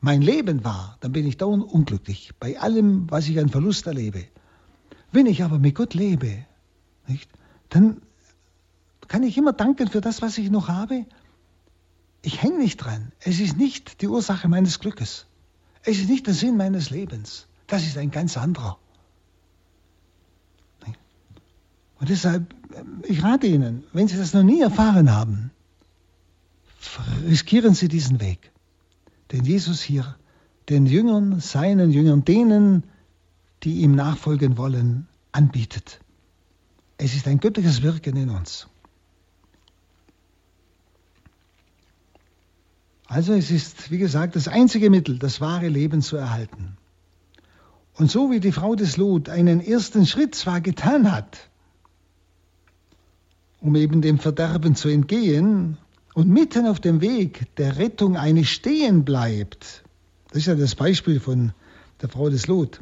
[0.00, 4.22] mein Leben war, dann bin ich dauernd unglücklich bei allem, was ich an Verlust erlebe.
[5.10, 6.46] Wenn ich aber mit Gott lebe,
[7.08, 7.28] nicht,
[7.70, 8.02] dann
[9.08, 11.06] kann ich immer danken für das, was ich noch habe.
[12.22, 13.12] Ich hänge nicht dran.
[13.20, 15.26] Es ist nicht die Ursache meines Glückes.
[15.82, 17.48] Es ist nicht der Sinn meines Lebens.
[17.66, 18.78] Das ist ein ganz anderer.
[21.98, 22.52] Und deshalb,
[23.04, 25.52] ich rate Ihnen, wenn Sie das noch nie erfahren haben,
[27.28, 28.50] riskieren Sie diesen Weg,
[29.30, 30.16] den Jesus hier
[30.68, 32.84] den Jüngern, seinen Jüngern, denen,
[33.62, 36.00] die ihm nachfolgen wollen, anbietet.
[36.98, 38.68] Es ist ein göttliches Wirken in uns.
[43.12, 46.78] Also es ist, wie gesagt, das einzige Mittel, das wahre Leben zu erhalten.
[47.92, 51.50] Und so wie die Frau des Lot einen ersten Schritt zwar getan hat,
[53.60, 55.76] um eben dem Verderben zu entgehen
[56.14, 59.84] und mitten auf dem Weg der Rettung eine stehen bleibt,
[60.28, 61.52] das ist ja das Beispiel von
[62.00, 62.80] der Frau des Lot,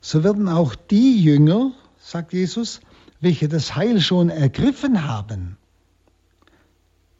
[0.00, 2.80] so werden auch die Jünger, sagt Jesus,
[3.20, 5.58] welche das Heil schon ergriffen haben,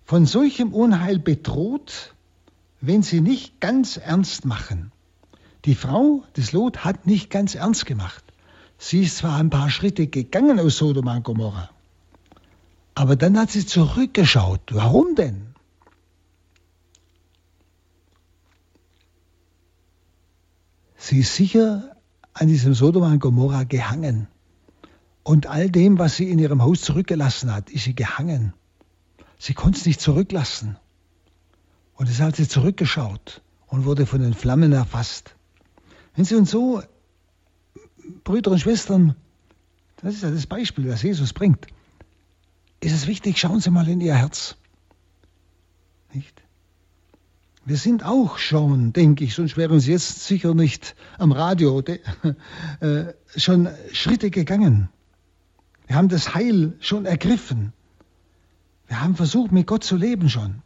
[0.06, 2.14] von solchem Unheil bedroht,
[2.80, 4.92] wenn sie nicht ganz ernst machen.
[5.64, 8.24] Die Frau des Lot hat nicht ganz ernst gemacht.
[8.78, 11.70] Sie ist zwar ein paar Schritte gegangen aus Sodom und Gomorra,
[12.94, 14.60] aber dann hat sie zurückgeschaut.
[14.70, 15.54] Warum denn?
[20.96, 21.96] Sie ist sicher
[22.34, 24.28] an diesem Sodom und Gomorra gehangen.
[25.24, 28.52] Und all dem, was sie in ihrem Haus zurückgelassen hat, ist sie gehangen.
[29.38, 30.76] Sie konnte es nicht zurücklassen.
[31.98, 35.34] Und deshalb hat sie zurückgeschaut und wurde von den Flammen erfasst.
[36.16, 36.82] Wenn Sie uns so,
[38.24, 39.14] Brüder und Schwestern,
[40.00, 41.68] das ist ja das Beispiel, das Jesus bringt
[42.80, 44.56] ist es wichtig, schauen Sie mal in Ihr Herz.
[46.12, 46.42] Nicht?
[47.64, 52.00] Wir sind auch schon, denke ich, sonst wären Sie jetzt sicher nicht am Radio, de,
[52.80, 54.88] äh, schon Schritte gegangen.
[55.86, 57.72] Wir haben das Heil schon ergriffen.
[58.86, 60.62] Wir haben versucht, mit Gott zu leben schon.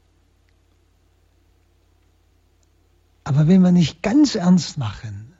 [3.35, 5.33] Aber wenn wir nicht ganz ernst machen,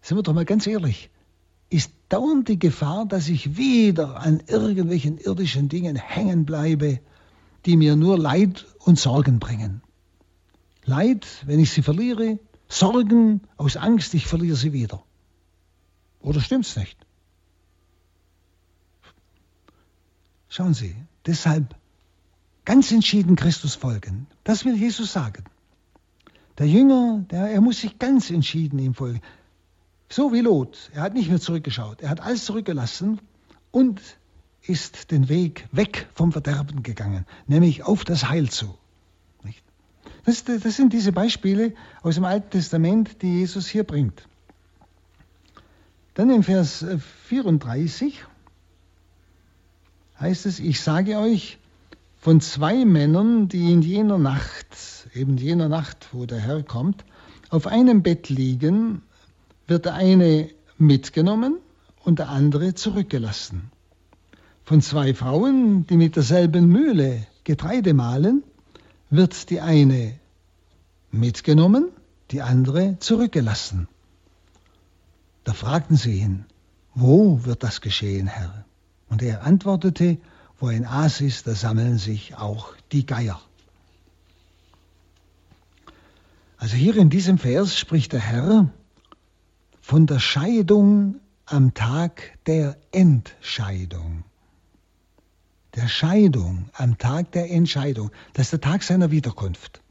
[0.00, 1.10] sind wir doch mal ganz ehrlich,
[1.68, 7.00] ist dauernd die Gefahr, dass ich wieder an irgendwelchen irdischen Dingen hängen bleibe,
[7.66, 9.82] die mir nur Leid und Sorgen bringen.
[10.86, 15.04] Leid, wenn ich sie verliere, Sorgen aus Angst, ich verliere sie wieder.
[16.20, 16.96] Oder stimmt's nicht?
[20.48, 21.76] Schauen Sie, deshalb
[22.64, 24.28] ganz entschieden Christus folgen.
[24.44, 25.44] Das will Jesus sagen.
[26.58, 29.20] Der Jünger, der, er muss sich ganz entschieden ihm folgen.
[30.08, 30.90] So wie Lot.
[30.94, 32.00] Er hat nicht mehr zurückgeschaut.
[32.00, 33.20] Er hat alles zurückgelassen
[33.70, 34.00] und
[34.62, 38.74] ist den Weg weg vom Verderben gegangen, nämlich auf das Heil zu.
[40.24, 44.26] Das, das sind diese Beispiele aus dem Alten Testament, die Jesus hier bringt.
[46.14, 46.84] Dann im Vers
[47.28, 48.24] 34
[50.18, 51.58] heißt es, ich sage euch,
[52.16, 54.66] von zwei Männern, die in jener Nacht,
[55.16, 57.04] eben jener Nacht, wo der Herr kommt,
[57.50, 59.02] auf einem Bett liegen,
[59.66, 61.58] wird der eine mitgenommen
[62.04, 63.70] und der andere zurückgelassen.
[64.64, 68.42] Von zwei Frauen, die mit derselben Mühle Getreide mahlen,
[69.10, 70.18] wird die eine
[71.12, 71.88] mitgenommen,
[72.30, 73.88] die andere zurückgelassen.
[75.44, 76.44] Da fragten sie ihn,
[76.94, 78.64] wo wird das geschehen, Herr?
[79.08, 80.18] Und er antwortete,
[80.58, 83.40] wo ein Aas ist, da sammeln sich auch die Geier.
[86.58, 88.70] Also hier in diesem Vers spricht der Herr
[89.80, 94.24] von der Scheidung am Tag der Entscheidung.
[95.74, 98.10] Der Scheidung am Tag der Entscheidung.
[98.32, 99.82] Das ist der Tag seiner Wiederkunft.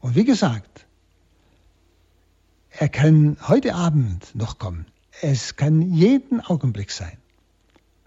[0.00, 0.86] Und wie gesagt,
[2.70, 4.86] er kann heute Abend noch kommen.
[5.20, 7.18] Es kann jeden Augenblick sein.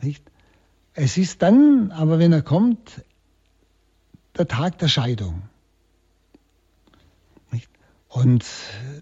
[0.01, 0.23] Nicht?
[0.93, 3.03] Es ist dann, aber wenn er kommt,
[4.37, 5.43] der Tag der Scheidung.
[8.07, 8.45] Und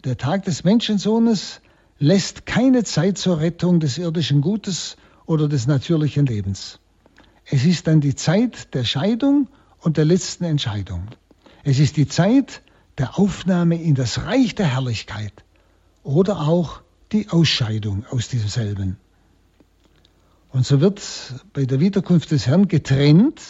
[0.03, 1.61] der Tag des Menschensohnes
[1.99, 6.79] lässt keine Zeit zur Rettung des irdischen Gutes oder des natürlichen Lebens.
[7.45, 9.47] Es ist dann die Zeit der Scheidung
[9.79, 11.07] und der letzten Entscheidung.
[11.63, 12.61] Es ist die Zeit
[12.97, 15.33] der Aufnahme in das Reich der Herrlichkeit
[16.03, 18.97] oder auch die Ausscheidung aus demselben.
[20.49, 21.01] Und so wird
[21.53, 23.41] bei der Wiederkunft des Herrn getrennt,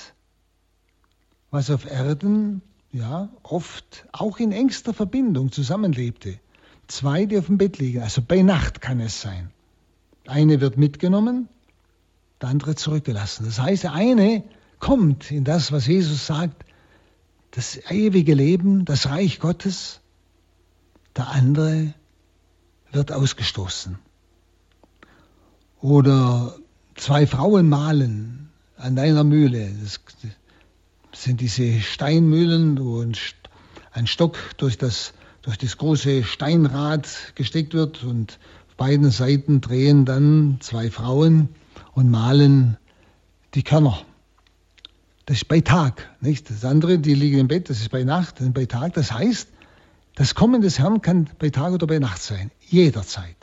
[1.51, 2.61] was auf Erden
[2.95, 6.39] ja oft auch in engster Verbindung zusammenlebte.
[6.87, 9.51] Zwei, die auf dem Bett liegen, also bei Nacht kann es sein.
[10.27, 11.49] Eine wird mitgenommen,
[12.41, 13.45] der andere zurückgelassen.
[13.45, 14.43] Das heißt, der eine
[14.79, 16.65] kommt in das, was Jesus sagt,
[17.51, 20.01] das ewige Leben, das Reich Gottes,
[21.15, 21.93] der andere
[22.91, 23.97] wird ausgestoßen.
[25.81, 26.55] Oder
[26.95, 29.71] zwei Frauen malen an einer Mühle.
[29.83, 30.01] Das
[31.15, 33.03] sind diese Steinmühlen, wo
[33.91, 40.05] ein Stock durch das, durch das große Steinrad gesteckt wird und auf beiden Seiten drehen
[40.05, 41.49] dann zwei Frauen
[41.93, 42.77] und malen
[43.53, 44.01] die Körner.
[45.25, 46.49] Das ist bei Tag, nicht?
[46.49, 48.93] Das andere, die liegen im Bett, das ist bei Nacht, ist bei Tag.
[48.93, 49.47] Das heißt,
[50.13, 53.35] das Kommen des Herrn kann bei Tag oder bei Nacht sein, jederzeit.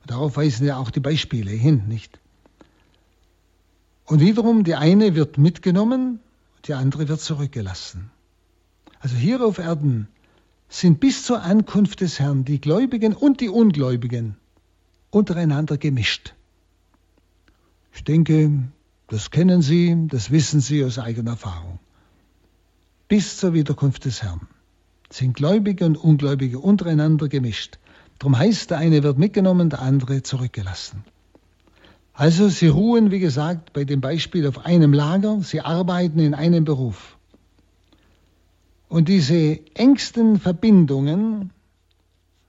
[0.00, 2.18] Und darauf weisen ja auch die Beispiele hin, nicht?
[4.04, 6.20] Und wiederum, die eine wird mitgenommen,
[6.64, 8.10] die andere wird zurückgelassen.
[9.00, 10.08] Also hier auf Erden
[10.68, 14.36] sind bis zur Ankunft des Herrn die Gläubigen und die Ungläubigen
[15.10, 16.34] untereinander gemischt.
[17.92, 18.50] Ich denke,
[19.08, 21.78] das kennen Sie, das wissen Sie aus eigener Erfahrung.
[23.08, 24.48] Bis zur Wiederkunft des Herrn
[25.10, 27.78] sind Gläubige und Ungläubige untereinander gemischt.
[28.18, 31.04] Darum heißt, der eine wird mitgenommen, der andere zurückgelassen.
[32.12, 36.64] Also sie ruhen, wie gesagt, bei dem Beispiel auf einem Lager, sie arbeiten in einem
[36.64, 37.16] Beruf.
[38.88, 41.52] Und diese engsten Verbindungen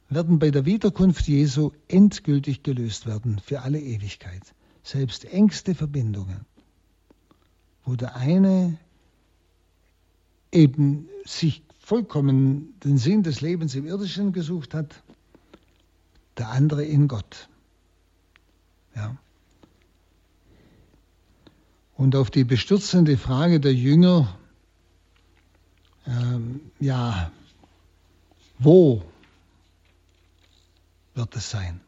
[0.09, 4.41] werden bei der Wiederkunft Jesu endgültig gelöst werden für alle Ewigkeit.
[4.83, 6.45] Selbst engste Verbindungen
[7.85, 8.77] wo der eine
[10.51, 15.03] eben sich vollkommen den Sinn des Lebens im Irdischen gesucht hat,
[16.37, 17.49] der andere in Gott.
[18.95, 19.17] Ja.
[22.03, 24.37] Und auf die bestürzende Frage der Jünger,
[26.05, 27.31] ähm, ja,
[28.59, 29.01] wo
[31.13, 31.79] wird es sein?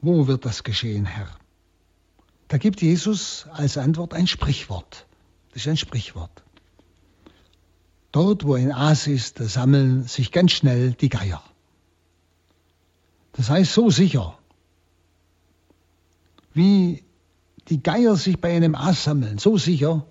[0.00, 1.30] Wo wird das geschehen, Herr?
[2.48, 5.06] Da gibt Jesus als Antwort ein Sprichwort.
[5.52, 6.42] Das ist ein Sprichwort.
[8.10, 11.40] Dort, wo ein Aas ist, da sammeln sich ganz schnell die Geier.
[13.34, 14.36] Das heißt so sicher,
[16.52, 17.04] wie
[17.68, 20.06] die Geier sich bei einem Aas sammeln, so sicher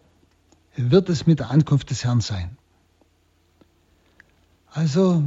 [0.75, 2.57] wird es mit der Ankunft des Herrn sein.
[4.71, 5.23] Also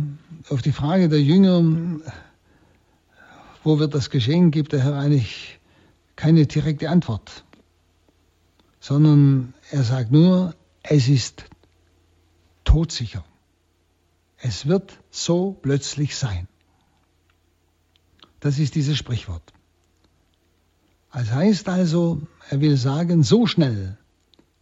[0.49, 1.63] auf die Frage der Jünger,
[3.63, 5.61] wo wird das geschehen, gibt der Herr eigentlich
[6.17, 7.45] keine direkte Antwort,
[8.81, 11.45] sondern er sagt nur, es ist
[12.65, 13.25] todsicher.
[14.39, 16.49] Es wird so plötzlich sein.
[18.41, 19.53] Das ist dieses Sprichwort.
[21.17, 23.97] Das heißt also, er will sagen, so schnell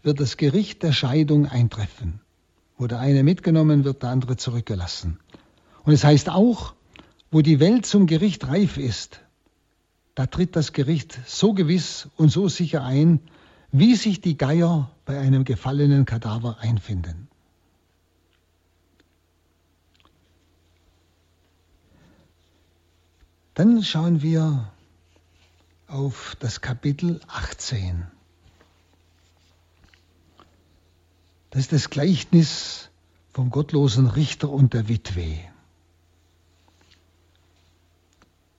[0.04, 2.20] wird das Gericht der Scheidung eintreffen,
[2.78, 5.18] wo der eine mitgenommen wird, der andere zurückgelassen.
[5.82, 6.74] Und es heißt auch,
[7.32, 9.18] wo die Welt zum Gericht reif ist,
[10.14, 13.18] da tritt das Gericht so gewiss und so sicher ein,
[13.72, 17.26] wie sich die Geier bei einem gefallenen Kadaver einfinden.
[23.55, 24.70] Dann schauen wir
[25.87, 28.07] auf das Kapitel 18.
[31.51, 32.91] Das ist das Gleichnis
[33.32, 35.39] vom gottlosen Richter und der Witwe.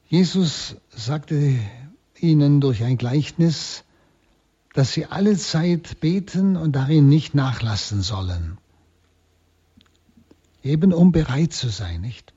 [0.07, 1.59] Jesus sagte
[2.19, 3.83] ihnen durch ein Gleichnis,
[4.73, 8.57] dass sie alle Zeit beten und darin nicht nachlassen sollen.
[10.63, 12.33] Eben um bereit zu sein, nicht?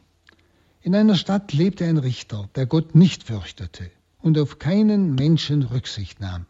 [0.81, 6.21] In einer Stadt lebte ein Richter, der Gott nicht fürchtete und auf keinen Menschen Rücksicht
[6.21, 6.47] nahm.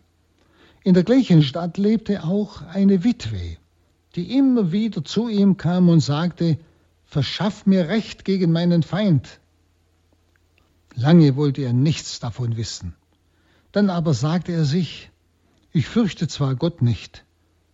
[0.85, 3.57] In der gleichen Stadt lebte auch eine Witwe,
[4.15, 6.59] die immer wieder zu ihm kam und sagte,
[7.05, 9.41] verschaff mir Recht gegen meinen Feind.
[10.95, 12.95] Lange wollte er nichts davon wissen.
[13.73, 15.11] Dann aber sagte er sich,
[15.73, 17.25] ich fürchte zwar Gott nicht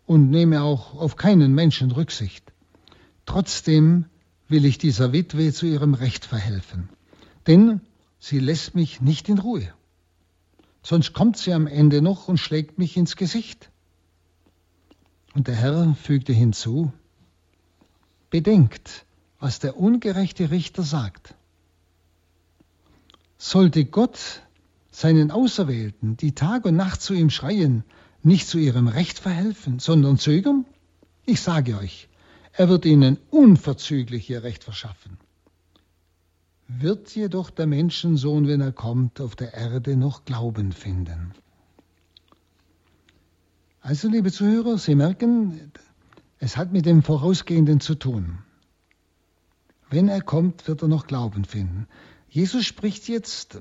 [0.06, 2.52] und nehme auch auf keinen Menschen Rücksicht,
[3.26, 4.06] trotzdem
[4.48, 6.88] will ich dieser Witwe zu ihrem Recht verhelfen,
[7.46, 7.80] denn
[8.18, 9.72] sie lässt mich nicht in Ruhe.
[10.84, 13.70] Sonst kommt sie am Ende noch und schlägt mich ins Gesicht.
[15.34, 16.92] Und der Herr fügte hinzu,
[18.28, 19.06] Bedenkt,
[19.40, 21.34] was der ungerechte Richter sagt.
[23.38, 24.42] Sollte Gott
[24.90, 27.84] seinen Auserwählten, die Tag und Nacht zu ihm schreien,
[28.22, 30.66] nicht zu ihrem Recht verhelfen, sondern zögern?
[31.24, 32.08] Ich sage euch,
[32.52, 35.16] er wird ihnen unverzüglich ihr Recht verschaffen.
[36.80, 41.32] Wird jedoch der Menschensohn, wenn er kommt, auf der Erde noch Glauben finden?
[43.80, 45.72] Also, liebe Zuhörer, Sie merken,
[46.38, 48.38] es hat mit dem Vorausgehenden zu tun.
[49.90, 51.86] Wenn er kommt, wird er noch Glauben finden.
[52.28, 53.60] Jesus spricht jetzt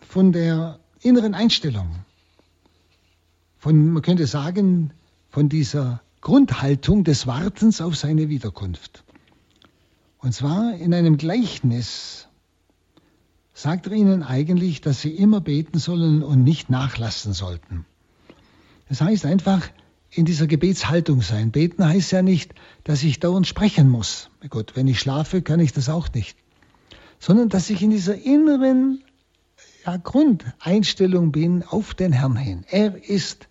[0.00, 2.04] von der inneren Einstellung,
[3.58, 4.92] von, man könnte sagen,
[5.30, 9.04] von dieser Grundhaltung des Wartens auf seine Wiederkunft.
[10.22, 12.28] Und zwar in einem Gleichnis
[13.52, 17.84] sagt er ihnen eigentlich, dass sie immer beten sollen und nicht nachlassen sollten.
[18.88, 19.68] Das heißt einfach
[20.10, 21.50] in dieser Gebetshaltung sein.
[21.50, 22.54] Beten heißt ja nicht,
[22.84, 24.30] dass ich dauernd sprechen muss.
[24.48, 26.36] Gut, wenn ich schlafe, kann ich das auch nicht.
[27.18, 29.02] Sondern dass ich in dieser inneren
[29.84, 32.64] ja, Grundeinstellung bin auf den Herrn hin.
[32.70, 33.48] Er ist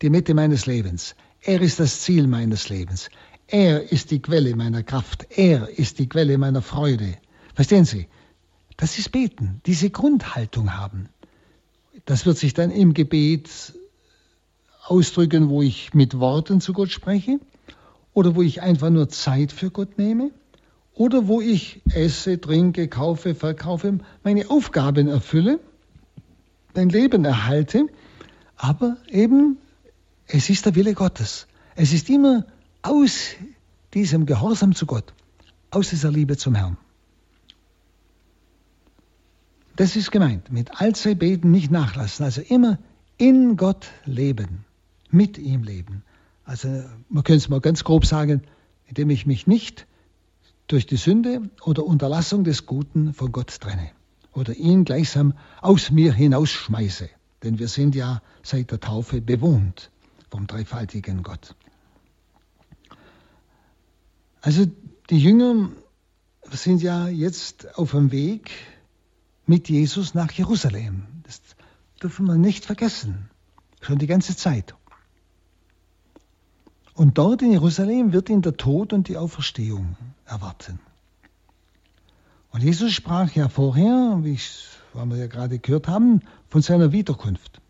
[0.00, 1.16] die Mitte meines Lebens.
[1.42, 3.10] Er ist das Ziel meines Lebens.
[3.46, 5.26] Er ist die Quelle meiner Kraft.
[5.30, 7.18] Er ist die Quelle meiner Freude.
[7.54, 8.08] Verstehen Sie?
[8.76, 11.08] Das ist Beten, diese Grundhaltung haben.
[12.06, 13.74] Das wird sich dann im Gebet
[14.86, 17.38] ausdrücken, wo ich mit Worten zu Gott spreche
[18.12, 20.30] oder wo ich einfach nur Zeit für Gott nehme
[20.92, 25.60] oder wo ich esse, trinke, kaufe, verkaufe, meine Aufgaben erfülle,
[26.74, 27.86] mein Leben erhalte,
[28.56, 29.58] aber eben
[30.26, 31.46] es ist der Wille Gottes.
[31.76, 32.46] Es ist immer
[32.84, 33.34] aus
[33.92, 35.12] diesem Gehorsam zu Gott,
[35.70, 36.76] aus dieser Liebe zum Herrn.
[39.76, 42.78] Das ist gemeint, mit allzeit beten, nicht nachlassen, also immer
[43.18, 44.64] in Gott leben
[45.14, 46.02] mit ihm leben.
[46.44, 46.68] Also
[47.08, 48.42] man könnte es mal ganz grob sagen,
[48.86, 49.86] indem ich mich nicht
[50.66, 53.90] durch die Sünde oder Unterlassung des Guten von Gott trenne
[54.32, 57.08] oder ihn gleichsam aus mir hinausschmeiße.
[57.42, 59.90] Denn wir sind ja seit der Taufe bewohnt
[60.30, 61.54] vom dreifaltigen Gott.
[64.44, 64.66] Also
[65.08, 65.70] die Jünger
[66.50, 68.50] sind ja jetzt auf dem Weg
[69.46, 71.06] mit Jesus nach Jerusalem.
[71.22, 71.40] Das
[72.02, 73.30] dürfen wir nicht vergessen.
[73.80, 74.74] Schon die ganze Zeit.
[76.92, 80.78] Und dort in Jerusalem wird ihn der Tod und die Auferstehung erwarten.
[82.50, 84.38] Und Jesus sprach ja vorher, wie
[84.92, 86.20] wir ja gerade gehört haben,
[86.50, 87.62] von seiner Wiederkunft.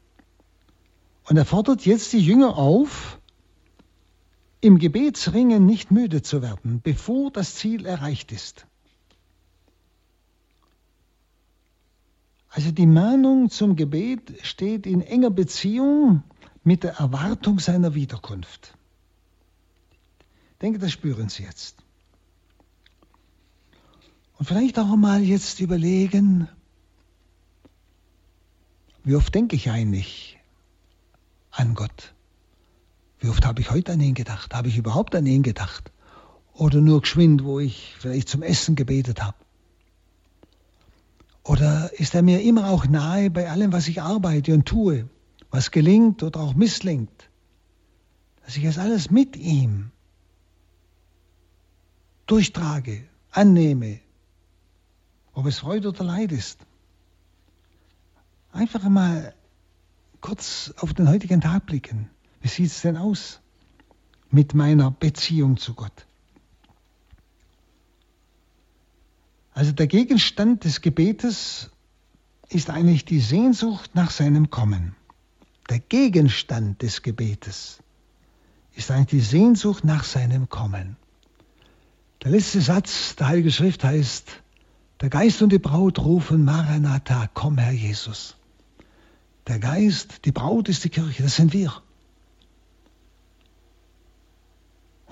[1.28, 3.20] Und er fordert jetzt die Jünger auf,
[4.64, 8.66] im Gebetsringen nicht müde zu werden, bevor das Ziel erreicht ist.
[12.48, 16.22] Also die Mahnung zum Gebet steht in enger Beziehung
[16.62, 18.74] mit der Erwartung seiner Wiederkunft.
[20.52, 21.76] Ich denke, das spüren Sie jetzt.
[24.38, 26.48] Und vielleicht auch mal jetzt überlegen,
[29.02, 30.38] wie oft denke ich eigentlich
[31.50, 32.13] an Gott?
[33.20, 34.54] Wie oft habe ich heute an ihn gedacht?
[34.54, 35.92] Habe ich überhaupt an ihn gedacht?
[36.52, 39.36] Oder nur geschwind, wo ich vielleicht zum Essen gebetet habe?
[41.42, 45.08] Oder ist er mir immer auch nahe bei allem, was ich arbeite und tue,
[45.50, 47.28] was gelingt oder auch misslingt?
[48.44, 49.90] Dass ich es alles mit ihm
[52.26, 54.00] durchtrage, annehme,
[55.34, 56.60] ob es Freude oder Leid ist.
[58.52, 59.34] Einfach mal
[60.20, 62.08] kurz auf den heutigen Tag blicken.
[62.44, 63.40] Wie sieht es denn aus
[64.28, 66.04] mit meiner Beziehung zu Gott?
[69.54, 71.70] Also der Gegenstand des Gebetes
[72.50, 74.94] ist eigentlich die Sehnsucht nach seinem Kommen.
[75.70, 77.78] Der Gegenstand des Gebetes
[78.74, 80.98] ist eigentlich die Sehnsucht nach seinem Kommen.
[82.24, 84.42] Der letzte Satz der Heiligen Schrift heißt,
[85.00, 88.36] der Geist und die Braut rufen Maranatha, komm Herr Jesus.
[89.46, 91.82] Der Geist, die Braut ist die Kirche, das sind wir.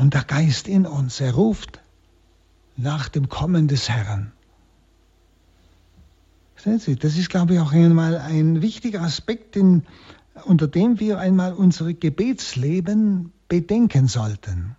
[0.03, 1.81] Und der Geist in uns, er ruft
[2.77, 4.33] nach dem Kommen des Herrn.
[6.57, 9.85] Sehen Sie, das ist, glaube ich, auch einmal ein wichtiger Aspekt, in,
[10.45, 14.75] unter dem wir einmal unser Gebetsleben bedenken sollten.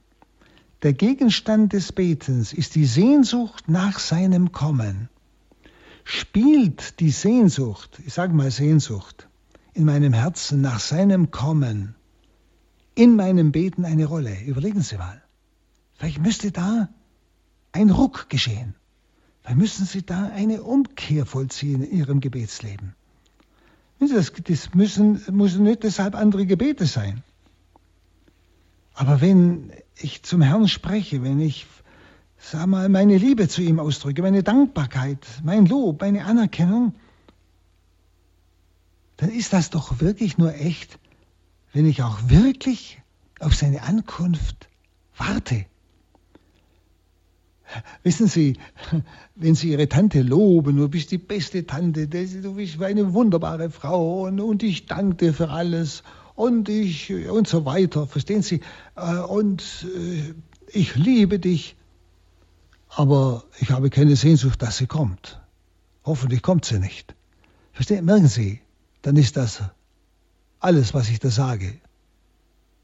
[0.82, 5.08] Der Gegenstand des Betens ist die Sehnsucht nach seinem Kommen.
[6.04, 9.30] Spielt die Sehnsucht, ich sage mal Sehnsucht,
[9.74, 11.96] in meinem Herzen nach seinem Kommen,
[12.96, 14.36] in meinem Beten eine Rolle?
[14.46, 15.22] Überlegen Sie mal.
[15.96, 16.90] Vielleicht müsste da
[17.72, 18.76] ein Ruck geschehen.
[19.42, 22.96] Vielleicht müssen Sie da eine Umkehr vollziehen in Ihrem Gebetsleben.
[24.00, 24.34] Das,
[24.74, 27.24] müssen, müssen nicht deshalb andere Gebete sein.
[28.94, 31.66] Aber wenn ich zum Herrn spreche, wenn ich
[32.38, 36.94] sag mal, meine Liebe zu ihm ausdrücke, meine Dankbarkeit, mein Lob, meine Anerkennung,
[39.18, 41.00] dann ist das doch wirklich nur echt,
[41.74, 43.02] wenn ich auch wirklich
[43.40, 44.70] auf seine Ankunft
[45.18, 45.66] warte.
[48.04, 48.58] Wissen Sie,
[49.36, 54.24] wenn Sie Ihre Tante loben, du bist die beste Tante, du bist eine wunderbare Frau
[54.24, 56.04] und, und ich danke dir für alles
[56.36, 58.62] und ich und so weiter, verstehen Sie?
[58.96, 60.34] Äh, und äh,
[60.68, 61.76] ich liebe dich,
[62.90, 65.42] aber ich habe keine Sehnsucht, dass sie kommt.
[66.06, 67.16] Hoffentlich kommt sie nicht.
[67.72, 68.06] Verstehen?
[68.06, 68.62] Merken Sie,
[69.02, 69.64] dann ist das
[70.64, 71.80] alles, was ich da sage,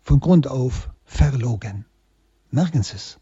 [0.03, 1.85] von Grund auf verlogen.
[2.51, 3.19] Merken Sie es.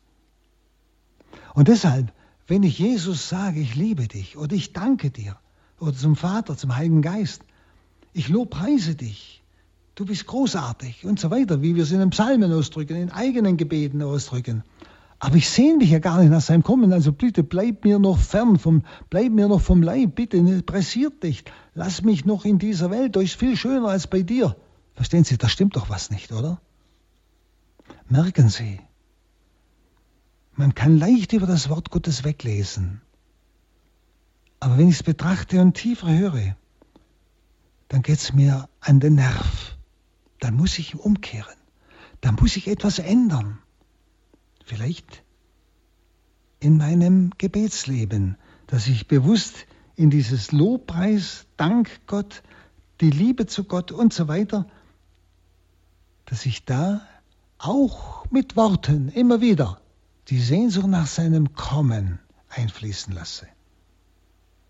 [1.54, 2.14] Und deshalb,
[2.48, 5.38] wenn ich Jesus sage, ich liebe dich oder ich danke dir
[5.80, 7.44] oder zum Vater, zum Heiligen Geist,
[8.14, 9.44] ich lobpreise dich,
[9.96, 13.58] du bist großartig und so weiter, wie wir es in den Psalmen ausdrücken, in eigenen
[13.58, 14.64] Gebeten ausdrücken.
[15.20, 18.20] Aber ich sehne mich ja gar nicht nach seinem Kommen, also bitte bleib mir noch
[18.20, 21.44] fern, vom, bleib mir noch vom Leib, bitte, ne, pressiert dich,
[21.74, 24.56] lass mich noch in dieser Welt, da ist viel schöner als bei dir.
[24.94, 26.62] Verstehen Sie, da stimmt doch was nicht, oder?
[28.10, 28.80] Merken Sie,
[30.54, 33.02] man kann leicht über das Wort Gottes weglesen.
[34.60, 36.56] Aber wenn ich es betrachte und tiefer höre,
[37.90, 39.78] dann geht es mir an den Nerv.
[40.40, 41.56] Dann muss ich umkehren.
[42.22, 43.60] Dann muss ich etwas ändern.
[44.68, 45.24] Vielleicht
[46.60, 48.36] in meinem Gebetsleben,
[48.68, 49.66] dass ich bewusst
[49.96, 52.44] in dieses Lobpreis, Dank Gott,
[53.00, 54.68] die Liebe zu Gott und so weiter,
[56.26, 57.00] dass ich da
[57.60, 59.80] auch mit Worten immer wieder
[60.28, 63.48] die Sehnsucht nach seinem Kommen einfließen lasse.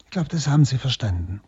[0.03, 1.41] Ich glaube, das haben Sie verstanden.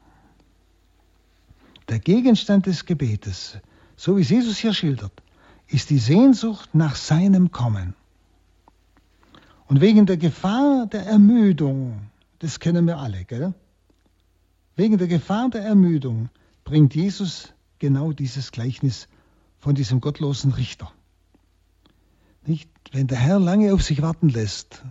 [1.87, 3.59] Der Gegenstand des Gebetes,
[3.95, 5.21] so wie Jesus hier schildert,
[5.67, 7.93] ist die Sehnsucht nach seinem Kommen.
[9.69, 12.09] Und wegen der Gefahr der Ermüdung,
[12.39, 13.53] das kennen wir alle, gell?
[14.75, 16.29] Wegen der Gefahr der Ermüdung
[16.63, 19.07] bringt Jesus genau dieses Gleichnis
[19.59, 20.91] von diesem gottlosen Richter.
[22.47, 22.67] Nicht?
[22.91, 24.83] Wenn der Herr lange auf sich warten lässt,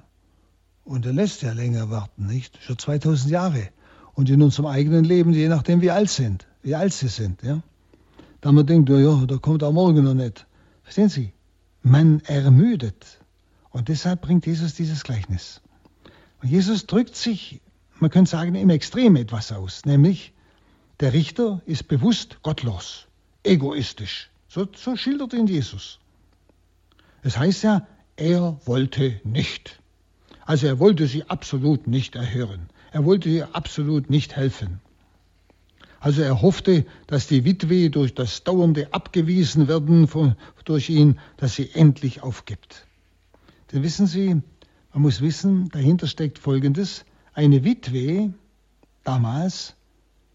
[0.84, 2.62] und er lässt ja länger warten, nicht?
[2.62, 3.70] Schon 2000 Jahre.
[4.14, 7.62] Und in unserem eigenen Leben, je nachdem wie alt sind, wie alt sie sind, ja.
[8.40, 10.46] Da man denkt, ja, da kommt er morgen noch nicht.
[10.84, 11.32] Verstehen Sie?
[11.82, 13.17] Man ermüdet.
[13.70, 15.60] Und deshalb bringt Jesus dieses Gleichnis.
[16.42, 17.60] Und Jesus drückt sich,
[18.00, 20.32] man könnte sagen, im Extrem etwas aus, nämlich
[21.00, 23.06] der Richter ist bewusst gottlos,
[23.44, 24.30] egoistisch.
[24.48, 26.00] So, so schildert ihn Jesus.
[27.22, 29.80] Es heißt ja, er wollte nicht.
[30.44, 32.68] Also er wollte sie absolut nicht erhören.
[32.90, 34.80] Er wollte ihr absolut nicht helfen.
[36.00, 41.54] Also er hoffte, dass die Witwe durch das dauernde Abgewiesen werden von, durch ihn, dass
[41.54, 42.87] sie endlich aufgibt.
[43.72, 44.40] Denn wissen Sie,
[44.92, 47.04] man muss wissen, dahinter steckt Folgendes.
[47.34, 48.32] Eine Witwe
[49.04, 49.74] damals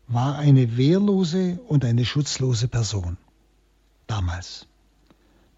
[0.07, 3.17] war eine wehrlose und eine schutzlose Person.
[4.07, 4.67] Damals.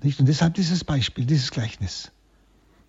[0.01, 0.19] Nicht?
[0.19, 2.11] Und deshalb dieses Beispiel, dieses Gleichnis.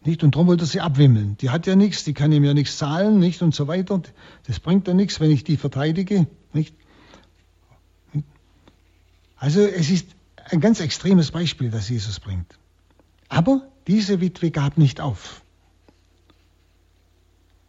[0.04, 0.22] Nicht?
[0.22, 1.36] Und darum wollte er sie abwimmeln.
[1.38, 3.42] Die hat ja nichts, die kann ihm ja nichts zahlen, nicht?
[3.42, 4.02] Und so weiter.
[4.46, 6.74] Das bringt ja nichts, wenn ich die verteidige, nicht?
[9.36, 10.06] Also es ist
[10.50, 12.58] ein ganz extremes Beispiel, das Jesus bringt.
[13.28, 15.42] Aber diese Witwe gab nicht auf.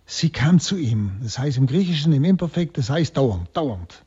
[0.06, 1.20] Sie kam zu ihm.
[1.22, 4.04] Das heißt im Griechischen, im Imperfekt, das heißt dauernd, dauernd.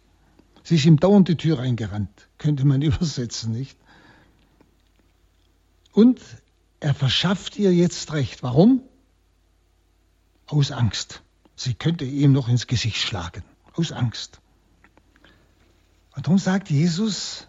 [0.64, 3.76] Sie ist ihm dauernd die Tür eingerannt, könnte man übersetzen, nicht?
[5.92, 6.20] Und
[6.80, 8.42] er verschafft ihr jetzt Recht.
[8.42, 8.82] Warum?
[10.46, 11.22] Aus Angst.
[11.54, 13.44] Sie könnte ihm noch ins Gesicht schlagen.
[13.74, 14.40] Aus Angst.
[16.16, 17.46] Und darum sagt Jesus,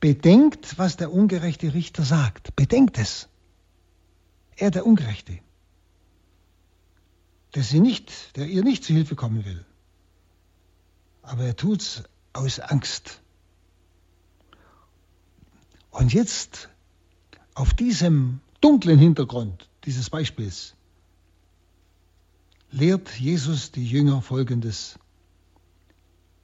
[0.00, 2.56] bedenkt, was der ungerechte Richter sagt.
[2.56, 3.28] Bedenkt es.
[4.56, 5.38] Er, der Ungerechte,
[7.54, 9.64] der, sie nicht, der ihr nicht zu Hilfe kommen will.
[11.22, 13.20] Aber er tut es aus Angst.
[15.90, 16.68] Und jetzt
[17.54, 20.74] auf diesem dunklen Hintergrund dieses Beispiels
[22.70, 24.98] lehrt Jesus die Jünger Folgendes.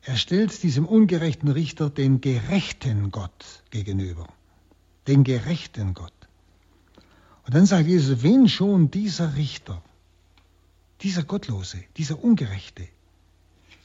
[0.02, 4.26] Er stellt diesem ungerechten Richter den gerechten Gott gegenüber.
[5.06, 6.12] den gerechten Gott.
[7.44, 9.82] Und dann sagt Jesus, wenn schon dieser Richter,
[11.00, 12.86] dieser Gottlose, dieser Ungerechte,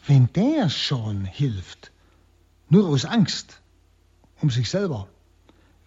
[0.06, 1.92] wenn der schon hilft,
[2.70, 3.62] nur aus Angst
[4.42, 5.08] um sich selber,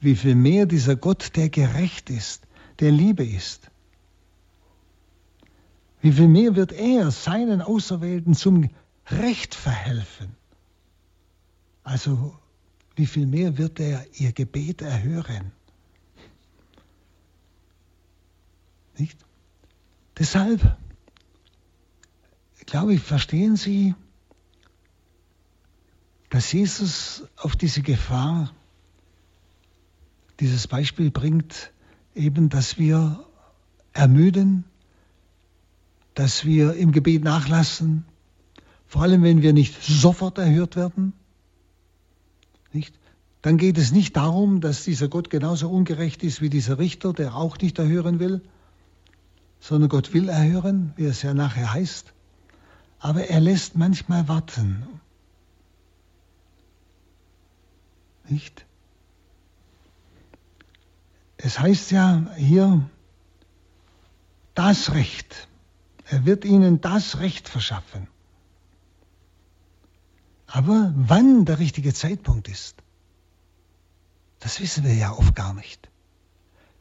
[0.01, 2.47] wie viel mehr dieser Gott, der gerecht ist,
[2.81, 3.71] der Liebe ist.
[6.01, 8.71] Wie viel mehr wird er seinen Auserwählten zum
[9.07, 10.35] Recht verhelfen?
[11.85, 12.35] Also
[12.97, 15.53] wie viel mehr wird er ihr Gebet erhören?
[19.01, 19.19] Nicht?
[20.19, 20.77] Deshalb,
[22.67, 23.95] glaube ich, verstehen Sie,
[26.29, 28.53] dass Jesus auf diese Gefahr
[30.39, 31.73] dieses Beispiel bringt,
[32.15, 33.27] eben, dass wir
[33.95, 34.65] ermüden,
[36.13, 38.05] dass wir im Gebet nachlassen,
[38.87, 41.15] vor allem wenn wir nicht sofort erhört werden.
[42.73, 42.95] Nicht?
[43.41, 47.35] Dann geht es nicht darum, dass dieser Gott genauso ungerecht ist wie dieser Richter, der
[47.35, 48.43] auch nicht erhören will,
[49.61, 52.13] sondern Gott will erhören, wie es ja nachher heißt.
[52.99, 54.87] Aber er lässt manchmal warten.
[58.29, 58.67] Nicht?
[61.37, 62.89] Es heißt ja hier,
[64.55, 65.49] das Recht.
[66.07, 68.09] Er wird ihnen das Recht verschaffen.
[70.47, 72.77] Aber wann der richtige Zeitpunkt ist,
[74.41, 75.89] das wissen wir ja oft gar nicht.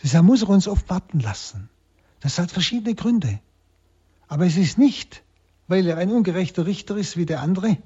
[0.02, 1.70] Deshalb muss er uns oft warten lassen.
[2.20, 3.40] Das hat verschiedene Gründe.
[4.28, 5.24] Aber es ist nicht,
[5.68, 7.78] weil er ein ungerechter Richter ist wie der andere.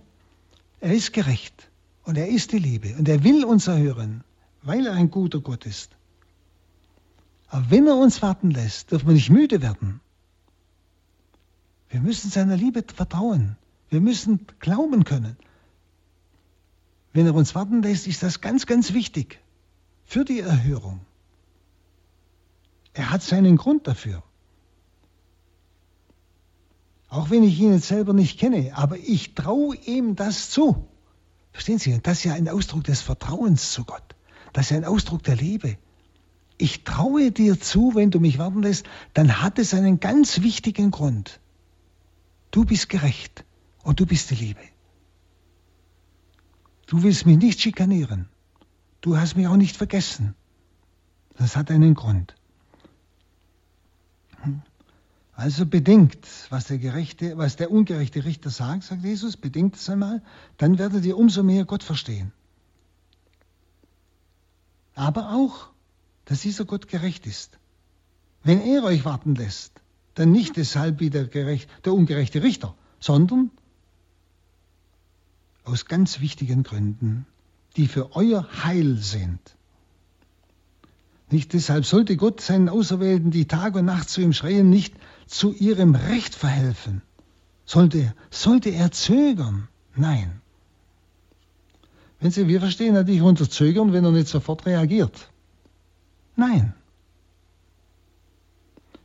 [0.80, 1.70] Er ist gerecht
[2.04, 4.24] und er ist die Liebe und er will uns erhören,
[4.62, 5.96] weil er ein guter Gott ist.
[7.48, 10.02] Aber wenn er uns warten lässt, dürfen wir nicht müde werden.
[11.90, 13.56] Wir müssen seiner Liebe vertrauen.
[13.90, 15.38] Wir müssen glauben können.
[17.14, 19.40] Wenn er uns warten lässt, ist das ganz, ganz wichtig
[20.04, 21.02] für die Erhörung.
[22.94, 24.24] Er hat seinen Grund dafür.
[27.10, 30.88] Auch wenn ich ihn jetzt selber nicht kenne, aber ich traue ihm das zu.
[31.52, 32.00] Verstehen Sie?
[32.02, 34.16] Das ist ja ein Ausdruck des Vertrauens zu Gott.
[34.52, 35.78] Das ist ja ein Ausdruck der Liebe
[36.58, 40.92] ich traue dir zu, wenn du mich warten lässt, dann hat es einen ganz wichtigen
[40.92, 41.40] Grund.
[42.52, 43.44] Du bist gerecht
[43.84, 44.62] und du bist die Liebe.
[46.86, 48.30] Du willst mich nicht schikanieren.
[49.02, 50.36] Du hast mich auch nicht vergessen.
[51.38, 52.36] Das hat einen Grund.
[55.36, 60.22] Also bedenkt, was der, gerechte, was der ungerechte Richter sagt, sagt Jesus, bedenkt es einmal,
[60.58, 62.32] dann werdet ihr umso mehr Gott verstehen.
[64.94, 65.70] Aber auch,
[66.26, 67.58] dass dieser Gott gerecht ist.
[68.44, 69.82] Wenn er euch warten lässt,
[70.14, 73.50] dann nicht deshalb wie der, gerecht, der ungerechte Richter, sondern
[75.64, 77.26] aus ganz wichtigen Gründen,
[77.76, 79.40] die für euer Heil sind.
[81.32, 84.94] Nicht deshalb sollte Gott seinen Auserwählten, die Tag und Nacht zu ihm schreien, nicht
[85.28, 87.02] zu ihrem Recht verhelfen.
[87.66, 89.68] Sollte, sollte er zögern?
[89.96, 90.42] Nein.
[92.20, 95.30] Wenn Sie, wir verstehen natürlich unter Zögern, wenn er nicht sofort reagiert.
[96.36, 96.74] Nein.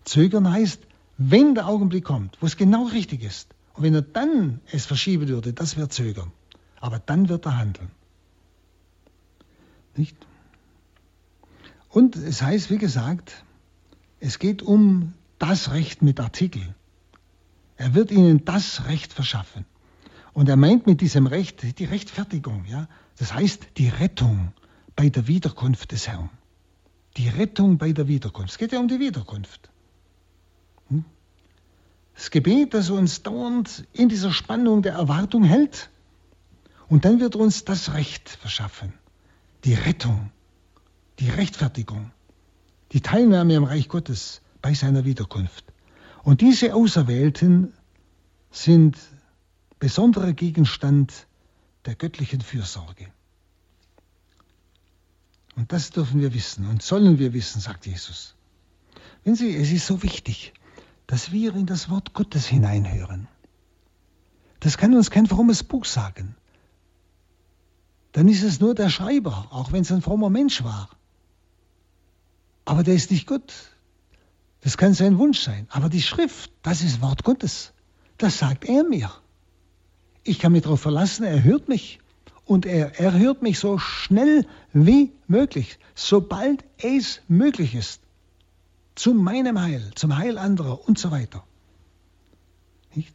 [0.04, 0.80] Zögern heißt,
[1.18, 5.28] wenn der Augenblick kommt, wo es genau richtig ist, und wenn er dann es verschieben
[5.28, 6.32] würde, das wäre Zögern.
[6.80, 7.90] Aber dann wird er handeln.
[9.96, 10.16] Nicht?
[11.90, 13.44] Und es heißt, wie gesagt,
[14.20, 16.74] es geht um das Recht mit Artikel.
[17.76, 19.64] Er wird ihnen das Recht verschaffen.
[20.32, 22.64] Und er meint mit diesem Recht die Rechtfertigung.
[22.66, 22.88] Ja?
[23.18, 24.52] Das heißt die Rettung
[24.96, 26.30] bei der Wiederkunft des Herrn
[27.18, 28.52] die Rettung bei der Wiederkunft.
[28.52, 29.68] Es geht ja um die Wiederkunft.
[30.88, 31.04] Hm?
[32.14, 35.90] Das Gebet, das uns dauernd in dieser Spannung der Erwartung hält.
[36.88, 38.94] Und dann wird uns das Recht verschaffen.
[39.64, 40.30] Die Rettung,
[41.18, 42.12] die Rechtfertigung,
[42.92, 45.64] die Teilnahme am Reich Gottes bei seiner Wiederkunft.
[46.22, 47.72] Und diese Auserwählten
[48.50, 48.98] sind
[49.78, 51.26] besonderer Gegenstand
[51.84, 53.06] der göttlichen Fürsorge.
[55.56, 58.34] Und das dürfen wir wissen und sollen wir wissen, sagt Jesus.
[59.24, 60.52] Wenn Sie, es ist so wichtig,
[61.06, 63.26] dass wir in das Wort Gottes hineinhören.
[64.60, 66.36] Das kann uns kein frommes Buch sagen.
[68.12, 70.90] Dann ist es nur der Schreiber, auch wenn es ein frommer Mensch war.
[72.64, 73.52] Aber der ist nicht Gott.
[74.60, 75.66] Das kann sein Wunsch sein.
[75.70, 77.72] Aber die Schrift, das ist Wort Gottes.
[78.16, 79.10] Das sagt er mir.
[80.24, 82.00] Ich kann mich darauf verlassen, er hört mich
[82.44, 88.00] und er erhört mich so schnell wie möglich, sobald es möglich ist,
[88.94, 91.44] zu meinem Heil, zum Heil anderer und so weiter.
[92.94, 93.14] Nicht?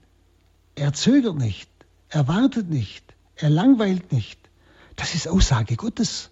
[0.76, 1.70] Er zögert nicht,
[2.10, 4.40] er wartet nicht, er langweilt nicht.
[4.96, 6.30] Das ist Aussage Gottes.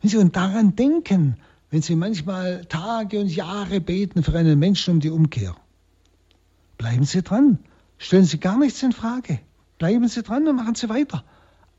[0.00, 1.36] Wenn Sie und daran denken,
[1.70, 5.54] wenn Sie manchmal Tage und Jahre beten für einen Menschen um die Umkehr.
[6.78, 7.58] Bleiben Sie dran.
[7.98, 9.40] Stellen Sie gar nichts in Frage.
[9.78, 11.24] Bleiben Sie dran und machen Sie weiter.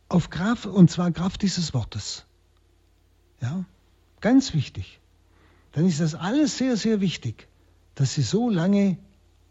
[0.09, 2.25] Auf Kraft, und zwar Kraft dieses Wortes.
[3.41, 3.63] Ja,
[4.21, 4.99] ganz wichtig.
[5.71, 7.47] Dann ist das alles sehr, sehr wichtig,
[7.95, 8.97] dass Sie so lange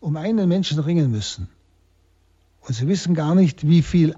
[0.00, 1.48] um einen Menschen ringen müssen.
[2.60, 4.14] Und Sie wissen gar nicht, wie viel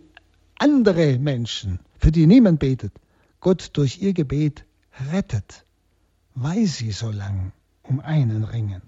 [0.58, 2.92] andere Menschen, für die niemand betet,
[3.40, 4.64] Gott durch ihr Gebet
[5.12, 5.64] rettet,
[6.34, 7.52] weil sie so lang
[7.82, 8.82] um einen ringen.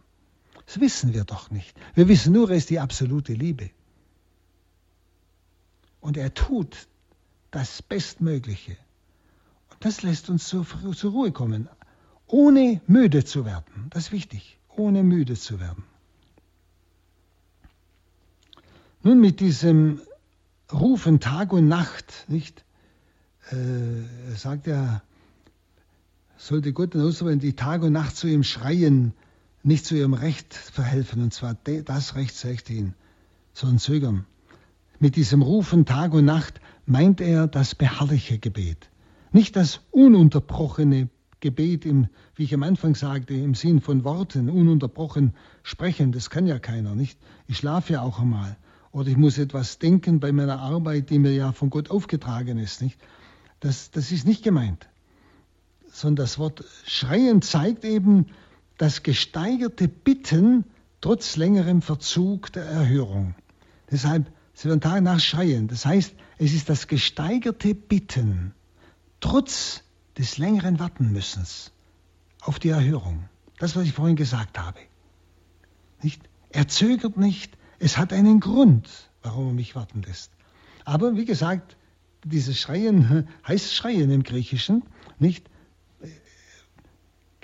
[0.66, 1.76] Das wissen wir doch nicht.
[1.94, 3.70] Wir wissen nur, er ist die absolute Liebe.
[6.00, 6.88] Und er tut
[7.50, 8.76] das Bestmögliche.
[9.70, 11.68] Und das lässt uns zur, zur Ruhe kommen,
[12.26, 13.88] ohne müde zu werden.
[13.90, 15.84] Das ist wichtig, ohne müde zu werden.
[19.02, 20.00] Nun mit diesem
[20.72, 22.64] Rufen Tag und Nacht, nicht?
[23.50, 25.02] Äh, sagt er,
[26.46, 29.12] sollte Gott genauso, wenn die Tag und Nacht zu ihm schreien,
[29.62, 32.94] nicht zu ihrem Recht verhelfen, und zwar das Recht schlechthin,
[33.52, 34.26] sondern zögern.
[34.98, 38.90] Mit diesem Rufen Tag und Nacht meint er das beharrliche Gebet,
[39.30, 45.34] nicht das ununterbrochene Gebet, im, wie ich am Anfang sagte, im Sinn von Worten, ununterbrochen
[45.62, 47.18] sprechen, das kann ja keiner, nicht?
[47.46, 48.56] Ich schlafe ja auch einmal.
[48.90, 52.82] Oder ich muss etwas denken bei meiner Arbeit, die mir ja von Gott aufgetragen ist,
[52.82, 53.00] nicht?
[53.60, 54.88] Das, das ist nicht gemeint.
[55.92, 58.26] Sondern das Wort Schreien zeigt eben,
[58.78, 60.64] das gesteigerte Bitten
[61.00, 63.34] trotz längerem Verzug der Erhörung.
[63.90, 65.68] Deshalb, sie werden Tag nach schreien.
[65.68, 68.54] Das heißt, es ist das gesteigerte Bitten
[69.20, 69.84] trotz
[70.18, 71.72] des längeren Wartenmüssens
[72.40, 73.28] auf die Erhörung.
[73.58, 74.80] Das, was ich vorhin gesagt habe.
[76.02, 76.22] Nicht?
[76.50, 77.56] Er zögert nicht.
[77.78, 78.88] Es hat einen Grund,
[79.22, 80.32] warum er mich warten lässt.
[80.84, 81.76] Aber wie gesagt,
[82.24, 84.82] dieses Schreien heißt Schreien im Griechischen,
[85.18, 85.48] nicht?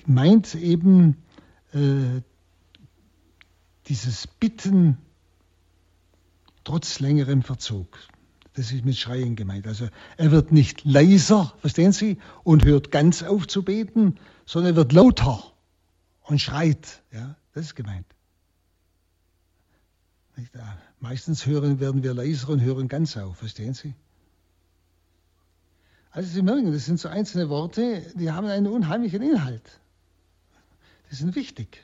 [0.09, 1.23] Meint eben
[1.71, 2.21] äh,
[3.85, 4.97] dieses Bitten
[6.63, 7.97] trotz längerem Verzug.
[8.53, 9.67] Das ist mit Schreien gemeint.
[9.67, 9.87] Also
[10.17, 14.93] er wird nicht leiser, verstehen Sie, und hört ganz auf zu beten, sondern er wird
[14.93, 15.43] lauter
[16.23, 17.03] und schreit.
[17.11, 18.07] Ja, das ist gemeint.
[20.99, 23.93] Meistens hören, werden wir leiser und hören ganz auf, verstehen Sie?
[26.11, 29.79] Also Sie merken, das sind so einzelne Worte, die haben einen unheimlichen Inhalt.
[31.09, 31.83] Die sind wichtig.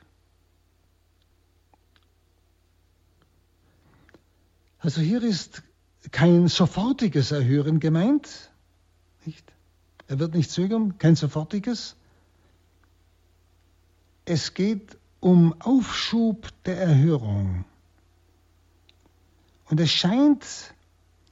[4.79, 5.63] Also hier ist
[6.11, 8.51] kein sofortiges Erhören gemeint.
[9.25, 9.51] Nicht?
[10.07, 11.95] Er wird nicht zögern, kein sofortiges.
[14.25, 17.65] Es geht um Aufschub der Erhörung.
[19.65, 20.45] Und es scheint,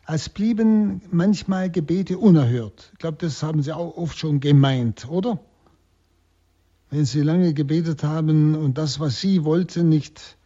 [0.05, 2.89] als blieben manchmal Gebete unerhört.
[2.93, 5.39] Ich glaube, das haben Sie auch oft schon gemeint, oder?
[6.93, 10.37] Wenn sie lange gebetet haben und das, was sie wollten, nicht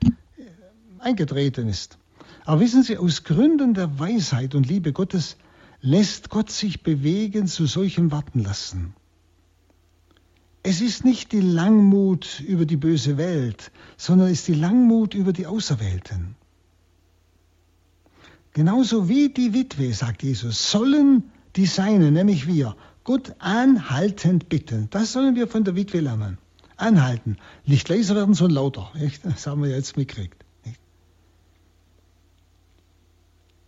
[0.97, 1.97] eingetreten ist.
[2.45, 5.35] Aber wissen Sie, aus Gründen der Weisheit und Liebe Gottes
[5.81, 8.93] lässt Gott sich bewegen zu solchem Warten lassen.
[10.63, 15.33] Es ist nicht die Langmut über die böse Welt, sondern es ist die Langmut über
[15.33, 16.35] die Auserwählten.
[18.53, 21.23] Genauso wie die Witwe, sagt Jesus, sollen
[21.57, 22.77] die Seinen, nämlich wir,
[23.07, 24.89] Gott anhaltend bitten.
[24.89, 26.37] Das sollen wir von der Witwe lernen.
[26.75, 27.37] Anhalten.
[27.65, 28.91] Nicht leiser werden, sondern lauter.
[28.95, 29.23] Nicht?
[29.23, 30.43] Das haben wir jetzt mitgekriegt.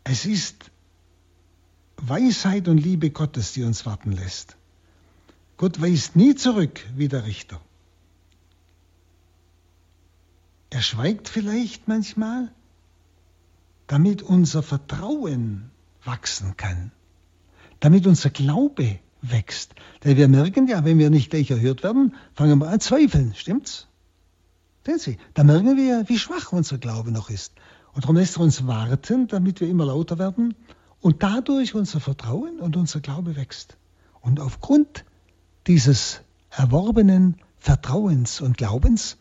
[0.04, 0.72] Es ist
[1.96, 4.58] Weisheit und Liebe Gottes, die uns warten lässt.
[5.56, 7.62] Gott weist nie zurück wie der Richter.
[10.70, 12.52] Er schweigt vielleicht manchmal,
[13.88, 15.72] damit unser Vertrauen
[16.04, 16.92] wachsen kann,
[17.80, 19.76] damit unser Glaube wächst.
[20.04, 23.88] Denn wir merken ja, wenn wir nicht gleich erhört werden, fangen wir an zweifeln, stimmt's?
[24.86, 27.54] Sehen Sie, da merken wir, wie schwach unser Glaube noch ist.
[27.94, 30.56] Und darum lässt er uns warten, damit wir immer lauter werden
[31.02, 33.78] und dadurch unser Vertrauen und unser Glaube wächst.
[34.22, 35.06] Und aufgrund
[35.68, 39.18] dieses erworbenen Vertrauens und Glaubens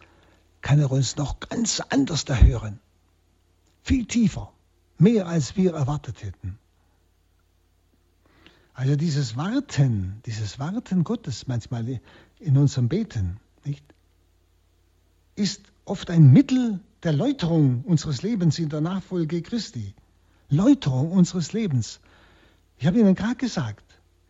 [0.61, 2.79] kann er uns noch ganz anders erhören.
[3.83, 4.53] Viel tiefer,
[4.99, 6.59] mehr als wir erwartet hätten.
[8.79, 12.01] Also dieses Warten, dieses Warten Gottes manchmal
[12.39, 13.83] in unserem Beten, nicht,
[15.35, 19.95] ist oft ein Mittel der Läuterung unseres Lebens in der Nachfolge Christi.
[20.49, 21.99] Läuterung unseres Lebens.
[22.77, 23.83] Ich habe Ihnen gerade gesagt,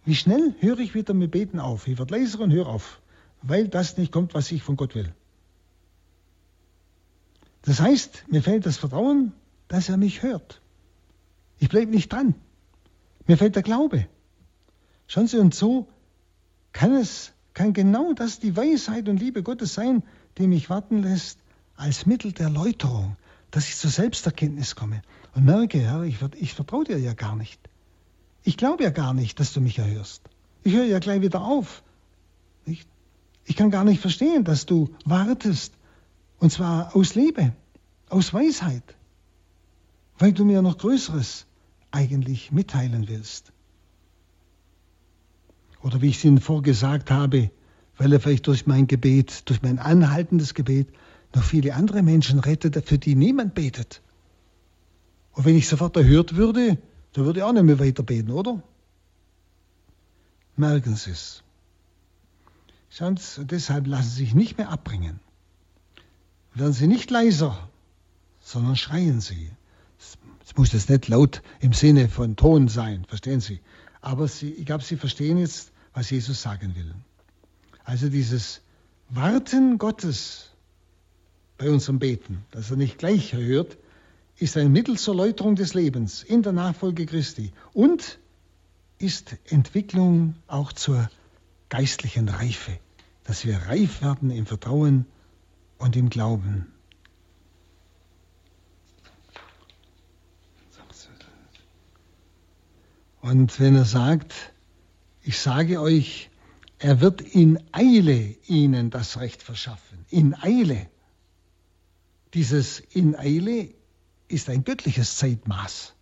[0.07, 1.87] wie schnell höre ich wieder mit Beten auf.
[1.87, 3.03] Ich werde leiser und höre auf,
[3.43, 5.15] weil das nicht kommt, was ich von Gott will.
[7.61, 9.35] Das heißt, mir fehlt das Vertrauen,
[9.69, 10.63] dass er mich hört.
[11.59, 12.35] Ich bleibe nicht dran.
[13.27, 14.09] Mir fehlt der Glaube.
[15.09, 15.89] Schauen Sie, und so
[16.73, 20.05] kann es kann genau das die Weisheit und Liebe Gottes sein,
[20.37, 21.41] die mich warten lässt
[21.75, 23.17] als Mittel der Läuterung,
[23.51, 25.03] dass ich zur Selbsterkenntnis komme
[25.35, 27.59] und merke, Herr, ich, ich vertraue dir ja gar nicht.
[28.45, 30.23] Ich glaube ja gar nicht, dass du mich erhörst.
[30.63, 31.83] Ich höre ja gleich wieder auf.
[32.65, 32.87] Ich,
[33.45, 35.73] ich kann gar nicht verstehen, dass du wartest.
[36.39, 37.53] Und zwar aus Liebe,
[38.09, 38.95] aus Weisheit,
[40.19, 41.47] weil du mir noch Größeres
[41.91, 43.53] eigentlich mitteilen willst.
[45.89, 47.51] Oder wie ich es Ihnen vorgesagt habe,
[47.97, 50.89] weil er vielleicht durch mein Gebet, durch mein anhaltendes Gebet
[51.35, 54.03] noch viele andere Menschen rettet, für die niemand betet.
[55.33, 56.77] Und wenn ich sofort erhört würde,
[57.15, 58.63] dann würde ich auch nicht mehr weiter beten, oder?
[60.57, 61.43] Merken Sie es.
[62.91, 65.21] Schauen Sie, deshalb lassen Sie sich nicht mehr abbringen.
[66.53, 67.71] Werden Sie nicht leiser,
[68.41, 69.51] sondern schreien Sie.
[70.45, 73.63] Es muss das nicht laut im Sinne von Ton sein, verstehen Sie?
[74.03, 76.95] Aber Sie, ich glaube, Sie verstehen jetzt, was Jesus sagen will.
[77.83, 78.61] Also dieses
[79.09, 80.53] Warten Gottes
[81.57, 83.77] bei unserem Beten, dass er nicht gleich hört,
[84.37, 88.21] ist ein Mittel zur Läuterung des Lebens in der Nachfolge Christi und
[88.99, 91.11] ist Entwicklung auch zur
[91.69, 92.79] geistlichen Reife,
[93.25, 95.05] dass wir reif werden im Vertrauen
[95.79, 96.73] und im Glauben.
[103.21, 104.53] Und wenn er sagt,
[105.29, 106.31] ich sage euch,
[106.79, 110.07] er wird in Eile ihnen das Recht verschaffen.
[110.09, 110.89] In Eile.
[112.33, 113.69] Dieses in Eile
[114.29, 115.93] ist ein göttliches Zeitmaß.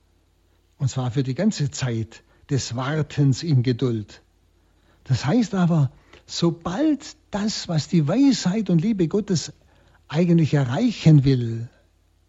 [0.79, 4.23] Und zwar für die ganze Zeit des Wartens in Geduld.
[5.03, 5.91] Das heißt aber,
[6.27, 9.53] sobald das, was die Weisheit und Liebe Gottes
[10.07, 11.69] eigentlich erreichen will,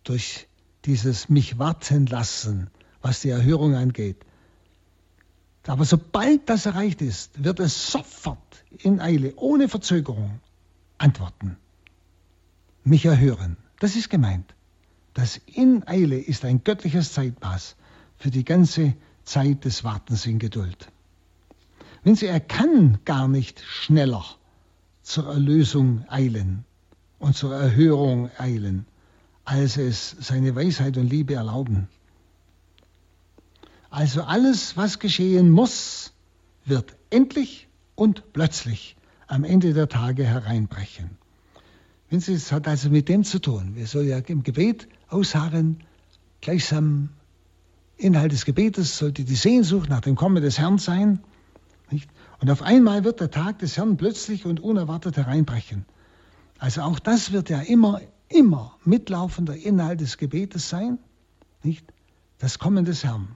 [0.03, 0.47] durch
[0.85, 2.71] dieses mich warten lassen,
[3.03, 4.25] was die Erhörung angeht,
[5.67, 10.39] aber sobald das erreicht ist, wird es sofort in Eile, ohne Verzögerung,
[10.97, 11.57] antworten.
[12.83, 13.57] Mich erhören.
[13.79, 14.55] Das ist gemeint.
[15.13, 17.75] Das in Eile ist ein göttliches Zeitmaß
[18.17, 18.93] für die ganze
[19.23, 20.91] Zeit des Wartens in Geduld.
[22.03, 24.23] Wenn Sie, er kann gar nicht schneller
[25.01, 26.65] zur Erlösung eilen
[27.19, 28.85] und zur Erhörung eilen,
[29.43, 31.89] als es seine Weisheit und Liebe erlauben.
[33.89, 36.13] Also alles, was geschehen muss,
[36.65, 38.95] wird endlich und plötzlich
[39.27, 41.17] am Ende der Tage hereinbrechen.
[42.09, 43.75] Es hat also mit dem zu tun.
[43.75, 45.83] Wir sollen ja im Gebet ausharren,
[46.41, 47.09] gleichsam
[47.97, 51.19] Inhalt des Gebetes sollte die Sehnsucht nach dem Kommen des Herrn sein.
[51.89, 52.09] Nicht?
[52.39, 55.85] Und auf einmal wird der Tag des Herrn plötzlich und unerwartet hereinbrechen.
[56.59, 60.99] Also auch das wird ja immer, immer mitlaufender Inhalt des Gebetes sein.
[61.63, 61.85] Nicht?
[62.37, 63.29] Das Kommen des Herrn.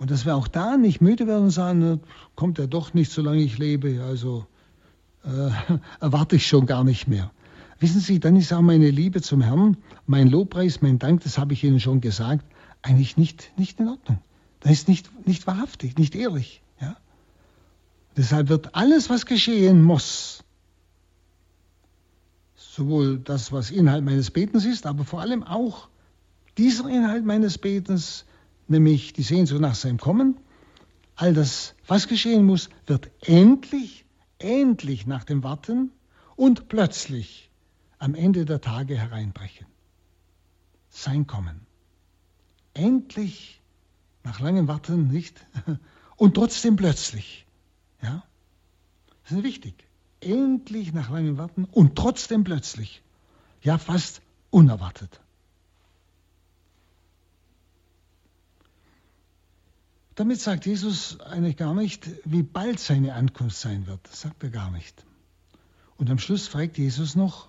[0.00, 2.00] Und dass wir auch da nicht müde werden und sagen,
[2.34, 4.46] kommt er doch nicht, solange ich lebe, also
[5.24, 5.50] äh,
[6.00, 7.30] erwarte ich schon gar nicht mehr.
[7.80, 9.76] Wissen Sie, dann ist auch meine Liebe zum Herrn,
[10.06, 12.46] mein Lobpreis, mein Dank, das habe ich Ihnen schon gesagt,
[12.80, 14.18] eigentlich nicht, nicht in Ordnung.
[14.60, 16.62] Das ist nicht, nicht wahrhaftig, nicht ehrlich.
[16.80, 16.96] Ja?
[18.16, 20.44] Deshalb wird alles, was geschehen muss,
[22.56, 25.88] sowohl das, was Inhalt meines Betens ist, aber vor allem auch
[26.56, 28.24] dieser Inhalt meines Betens,
[28.70, 30.38] nämlich die Sehnsucht nach seinem Kommen,
[31.16, 34.04] all das, was geschehen muss, wird endlich,
[34.38, 35.92] endlich nach dem Warten
[36.36, 37.50] und plötzlich
[37.98, 39.66] am Ende der Tage hereinbrechen.
[40.88, 41.66] Sein Kommen.
[42.72, 43.60] Endlich,
[44.24, 45.46] nach langem Warten, nicht?
[46.16, 47.46] Und trotzdem plötzlich.
[48.02, 48.22] Ja?
[49.22, 49.74] Das ist wichtig.
[50.20, 53.02] Endlich nach langem Warten und trotzdem plötzlich.
[53.62, 55.20] Ja, fast unerwartet.
[60.20, 64.00] Damit sagt Jesus eigentlich gar nicht, wie bald seine Ankunft sein wird.
[64.02, 65.06] Das sagt er gar nicht.
[65.96, 67.48] Und am Schluss fragt Jesus noch,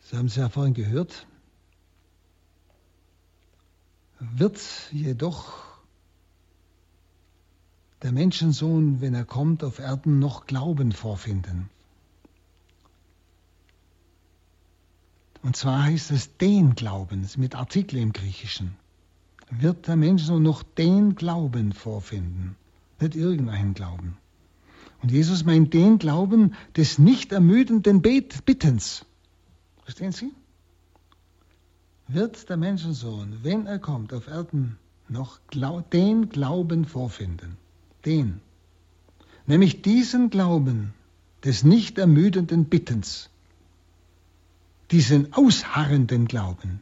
[0.00, 1.26] Sie haben es ja vorhin gehört,
[4.20, 4.58] wird
[4.90, 5.52] jedoch
[8.00, 11.68] der Menschensohn, wenn er kommt auf Erden, noch Glauben vorfinden.
[15.42, 18.78] Und zwar heißt es den Glauben, mit Artikel im Griechischen
[19.60, 22.56] wird der Mensch nur noch den Glauben vorfinden,
[23.00, 24.16] nicht irgendeinen Glauben.
[25.02, 29.04] Und Jesus meint den Glauben des nicht ermüdenden Bittens.
[29.82, 30.32] Verstehen Sie?
[32.08, 34.78] Wird der Menschensohn, wenn er kommt auf Erden,
[35.08, 35.38] noch
[35.92, 37.56] den Glauben vorfinden.
[38.04, 38.40] Den.
[39.46, 40.94] Nämlich diesen Glauben
[41.44, 43.28] des nicht ermüdenden Bittens.
[44.90, 46.80] Diesen ausharrenden Glauben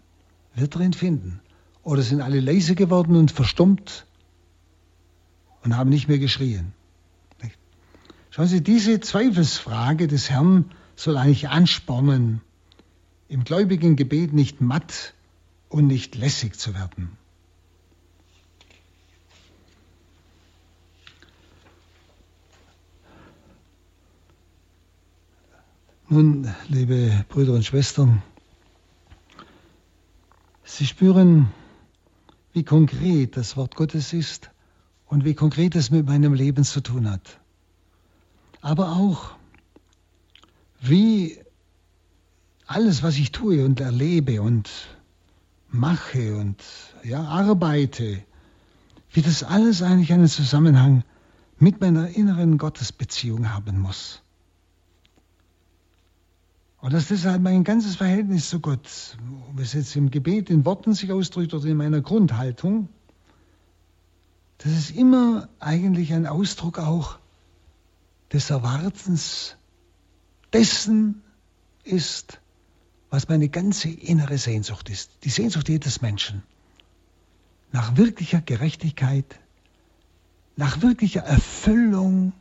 [0.54, 1.40] wird er ihn finden.
[1.82, 4.06] Oder sind alle leise geworden und verstummt?
[5.62, 6.72] und haben nicht mehr geschrien.
[8.30, 12.40] Schauen Sie, diese Zweifelsfrage des Herrn soll eigentlich anspornen,
[13.28, 15.14] im gläubigen Gebet nicht matt
[15.68, 17.16] und nicht lässig zu werden.
[26.08, 28.22] Nun, liebe Brüder und Schwestern,
[30.64, 31.52] Sie spüren,
[32.52, 34.50] wie konkret das Wort Gottes ist
[35.06, 37.40] und wie konkret es mit meinem Leben zu tun hat.
[38.60, 39.32] Aber auch,
[40.80, 41.38] wie
[42.66, 44.70] alles, was ich tue und erlebe und
[45.68, 46.62] mache und
[47.02, 48.22] ja, arbeite,
[49.12, 51.04] wie das alles eigentlich einen Zusammenhang
[51.58, 54.22] mit meiner inneren Gottesbeziehung haben muss.
[56.82, 59.16] Und dass deshalb mein ganzes Verhältnis zu Gott,
[59.48, 62.88] ob es jetzt im Gebet in Worten sich ausdrückt oder in meiner Grundhaltung,
[64.58, 67.20] das ist immer eigentlich ein Ausdruck auch
[68.32, 69.56] des Erwartens
[70.52, 71.22] dessen
[71.84, 72.40] ist,
[73.10, 75.12] was meine ganze innere Sehnsucht ist.
[75.22, 76.42] Die Sehnsucht jedes Menschen
[77.70, 79.38] nach wirklicher Gerechtigkeit,
[80.56, 82.32] nach wirklicher Erfüllung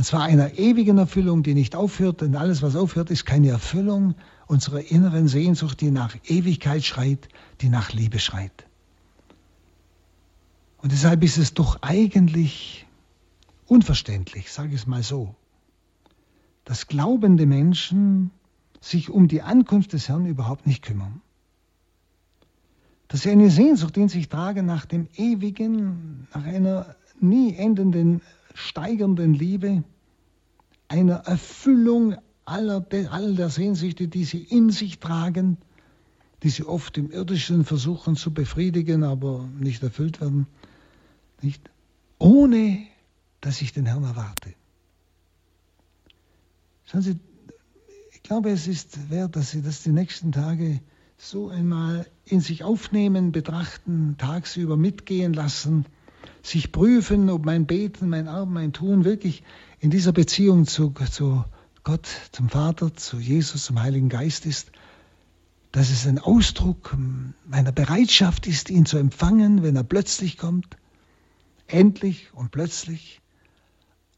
[0.00, 4.14] und zwar einer ewigen Erfüllung, die nicht aufhört, denn alles, was aufhört, ist keine Erfüllung
[4.46, 7.28] unserer inneren Sehnsucht, die nach Ewigkeit schreit,
[7.60, 8.64] die nach Liebe schreit.
[10.78, 12.86] Und deshalb ist es doch eigentlich
[13.66, 15.34] unverständlich, sage ich es mal so,
[16.64, 18.30] dass glaubende Menschen
[18.80, 21.20] sich um die Ankunft des Herrn überhaupt nicht kümmern.
[23.08, 28.22] Dass sie eine Sehnsucht in sich tragen nach dem ewigen, nach einer nie endenden
[28.60, 29.84] steigernden Liebe,
[30.88, 35.58] einer Erfüllung aller, aller der Sehnsüchte, die sie in sich tragen,
[36.42, 40.46] die sie oft im irdischen versuchen zu befriedigen, aber nicht erfüllt werden,
[41.42, 41.70] nicht?
[42.18, 42.86] Ohne
[43.40, 44.54] dass ich den Herrn erwarte.
[46.84, 47.18] Schauen Sie,
[48.12, 50.80] ich glaube, es ist wert, dass Sie das die nächsten Tage
[51.16, 55.86] so einmal in sich aufnehmen, betrachten, tagsüber mitgehen lassen
[56.42, 59.42] sich prüfen, ob mein Beten, mein Arm, mein Tun wirklich
[59.78, 61.44] in dieser Beziehung zu, zu
[61.84, 64.72] Gott, zum Vater, zu Jesus, zum Heiligen Geist ist,
[65.72, 66.96] dass es ein Ausdruck
[67.46, 70.76] meiner Bereitschaft ist, ihn zu empfangen, wenn er plötzlich kommt,
[71.66, 73.20] endlich und plötzlich,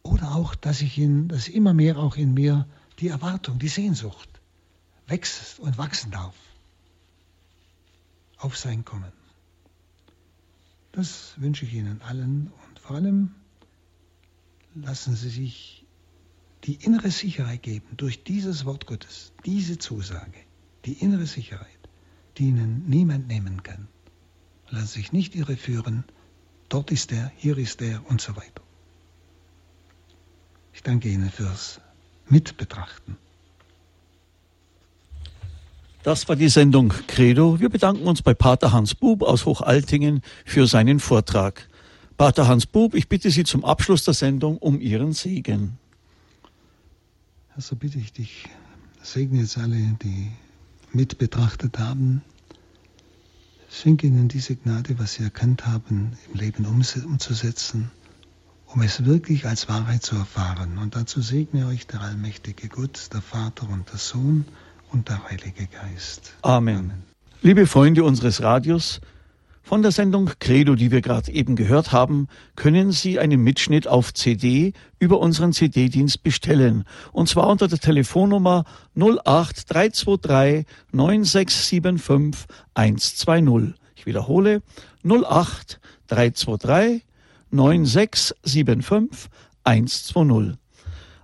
[0.02, 2.66] oder auch, dass ich ihn, dass immer mehr auch in mir
[2.98, 4.28] die Erwartung, die Sehnsucht
[5.06, 6.34] wächst und wachsen darf
[8.38, 9.12] auf sein Kommen.
[10.92, 13.34] Das wünsche ich Ihnen allen und vor allem
[14.74, 15.86] lassen Sie sich
[16.64, 20.38] die innere Sicherheit geben durch dieses Wort Gottes, diese Zusage,
[20.84, 21.88] die innere Sicherheit,
[22.36, 23.88] die Ihnen niemand nehmen kann.
[24.68, 26.04] Lassen Sie sich nicht irreführen,
[26.68, 28.62] dort ist er, hier ist er und so weiter.
[30.74, 31.80] Ich danke Ihnen fürs
[32.28, 33.16] Mitbetrachten.
[36.02, 37.60] Das war die Sendung Credo.
[37.60, 41.68] Wir bedanken uns bei Pater Hans Bub aus Hochaltingen für seinen Vortrag.
[42.16, 45.78] Pater Hans Bub, ich bitte Sie zum Abschluss der Sendung um Ihren Segen.
[47.54, 48.48] Also bitte ich dich,
[49.00, 50.32] segne jetzt alle, die
[50.92, 52.22] mit betrachtet haben.
[53.70, 57.92] Schenke ihnen diese Gnade, was sie erkannt haben, im Leben umzusetzen,
[58.66, 60.78] um es wirklich als Wahrheit zu erfahren.
[60.78, 64.46] Und dazu segne euch der allmächtige Gott, der Vater und der Sohn
[64.92, 66.34] und der Heilige Geist.
[66.42, 66.76] Amen.
[66.76, 67.02] Amen.
[67.40, 69.00] Liebe Freunde unseres Radios,
[69.64, 74.12] von der Sendung Credo, die wir gerade eben gehört haben, können Sie einen Mitschnitt auf
[74.12, 76.84] CD über unseren CD-Dienst bestellen.
[77.12, 78.64] Und zwar unter der Telefonnummer
[78.96, 83.74] 08323 9675 120.
[83.94, 84.62] Ich wiederhole
[85.04, 87.04] 08323
[87.50, 89.30] 9675
[89.64, 90.61] 120.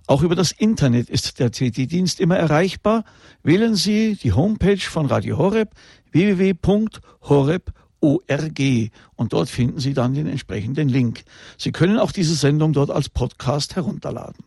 [0.09, 3.03] Auch über das Internet ist der CD-Dienst immer erreichbar.
[3.43, 5.69] Wählen Sie die Homepage von Radio Horeb
[6.11, 7.71] www.horeb.org
[9.15, 11.25] und dort finden Sie dann den entsprechenden Link.
[11.59, 14.43] Sie können auch diese Sendung dort als Podcast herunterladen.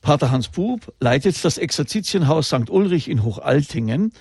[0.00, 2.70] Pater Hans Bub leitet das Exerzitienhaus St.
[2.70, 4.14] Ulrich in Hochaltingen.